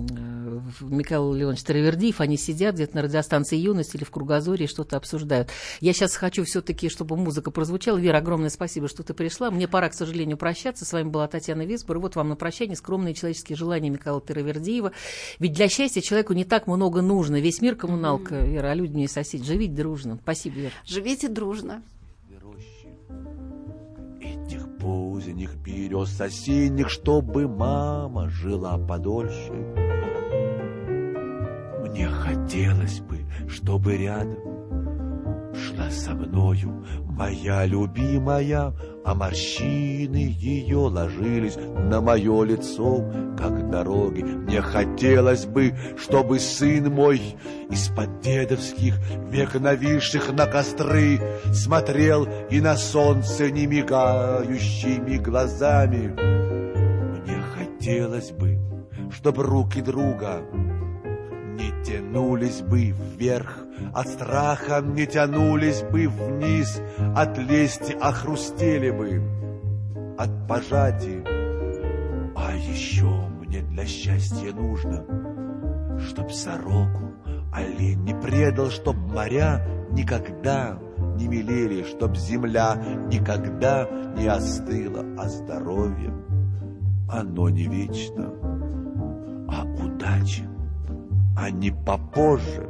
Михаил 0.80 1.34
Леонович 1.34 1.62
Таравердиев, 1.62 2.20
они 2.20 2.38
сидят 2.38 2.76
где-то 2.76 2.96
на 2.96 3.02
радиостанции 3.02 3.56
«Юность» 3.56 3.94
или 3.94 4.04
в 4.04 4.10
Кругозоре 4.10 4.64
и 4.64 4.68
что-то 4.68 4.96
обсуждают. 4.96 5.50
Я 5.80 5.92
сейчас 5.92 6.16
хочу 6.16 6.44
все 6.44 6.62
таки 6.62 6.88
чтобы 6.88 7.16
музыка 7.16 7.50
прозвучала. 7.50 7.98
Вера, 7.98 8.18
огромное 8.18 8.50
спасибо, 8.50 8.88
что 8.88 9.02
ты 9.02 9.14
пришла. 9.14 9.50
Мне 9.50 9.68
пора, 9.68 9.88
к 9.88 9.94
сожалению, 9.94 10.36
прощаться. 10.36 10.84
С 10.84 10.92
вами 10.92 11.08
была 11.08 11.26
Татьяна 11.26 11.62
Висбор. 11.62 11.96
И 11.96 12.00
вот 12.00 12.16
вам 12.16 12.28
на 12.28 12.36
прощание 12.36 12.76
скромные 12.76 13.14
человеческие 13.14 13.56
желания 13.56 13.90
Михаила 13.90 14.20
Таравердиева. 14.20 14.92
Ведь 15.38 15.52
для 15.52 15.68
счастья 15.68 16.00
человеку 16.00 16.32
не 16.32 16.44
так 16.44 16.66
много 16.66 17.02
нужно. 17.02 17.40
Весь 17.40 17.60
мир 17.60 17.76
коммуналка. 17.76 18.36
Вера, 18.36 18.70
а 18.70 18.74
люди 18.74 19.01
не 19.02 19.08
соседи. 19.08 19.44
Живите 19.44 19.74
дружно. 19.74 20.18
Спасибо, 20.22 20.56
Вера. 20.56 20.72
Живите 20.86 21.28
дружно. 21.28 21.82
Этих 24.20 24.78
поздних 24.78 25.56
берез 25.56 26.20
осенних, 26.20 26.88
чтобы 26.88 27.48
мама 27.48 28.28
жила 28.28 28.78
подольше. 28.78 29.52
Мне 31.80 32.08
хотелось 32.08 33.00
бы, 33.00 33.18
чтобы 33.48 33.96
рядом 33.96 34.38
шла 35.54 35.90
со 35.90 36.14
мною 36.14 36.86
моя 37.04 37.66
любимая 37.66 38.72
а 39.04 39.14
морщины 39.14 40.34
ее 40.38 40.78
ложились 40.78 41.56
на 41.56 42.00
мое 42.00 42.44
лицо, 42.44 43.04
как 43.36 43.70
дороги. 43.70 44.22
Мне 44.22 44.60
хотелось 44.60 45.44
бы, 45.44 45.74
чтобы 45.96 46.38
сын 46.38 46.92
мой 46.92 47.36
из-под 47.70 48.20
дедовских 48.20 48.94
век 49.30 49.54
нависших 49.54 50.32
на 50.32 50.46
костры 50.46 51.20
смотрел 51.52 52.28
и 52.50 52.60
на 52.60 52.76
солнце 52.76 53.50
не 53.50 53.66
мигающими 53.66 55.16
глазами. 55.18 56.14
Мне 57.20 57.42
хотелось 57.56 58.30
бы, 58.30 58.58
чтобы 59.10 59.42
руки 59.42 59.80
друга 59.80 60.42
не 61.52 61.84
тянулись 61.84 62.60
бы 62.60 62.94
вверх, 63.16 63.58
от 63.92 64.08
страха 64.08 64.80
не 64.80 65.06
тянулись 65.06 65.82
бы 65.82 66.08
вниз, 66.08 66.80
от 67.16 67.38
лести 67.38 67.92
охрустели 67.92 68.90
бы, 68.90 69.22
от 70.18 70.48
пожатий. 70.48 71.22
А 72.34 72.54
еще 72.54 73.10
мне 73.40 73.60
для 73.62 73.84
счастья 73.86 74.52
нужно, 74.52 75.04
чтоб 75.98 76.30
сороку 76.32 77.12
олень 77.52 78.02
не 78.04 78.14
предал, 78.14 78.70
чтоб 78.70 78.96
моря 78.96 79.64
никогда 79.90 80.78
не 81.16 81.28
мелели, 81.28 81.82
чтоб 81.82 82.16
земля 82.16 82.76
никогда 83.10 83.86
не 84.16 84.26
остыла, 84.26 85.04
а 85.18 85.28
здоровье, 85.28 86.12
оно 87.08 87.50
не 87.50 87.64
вечно, 87.64 88.32
а 89.48 89.64
удача, 89.64 90.44
а 91.36 91.50
не 91.50 91.70
попозже. 91.70 92.66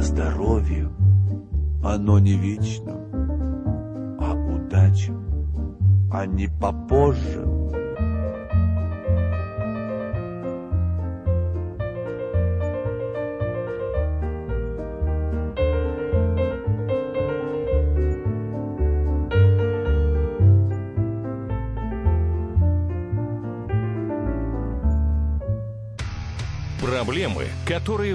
Здоровье, 0.00 0.88
оно 1.82 2.18
не 2.18 2.34
вечно, 2.34 2.77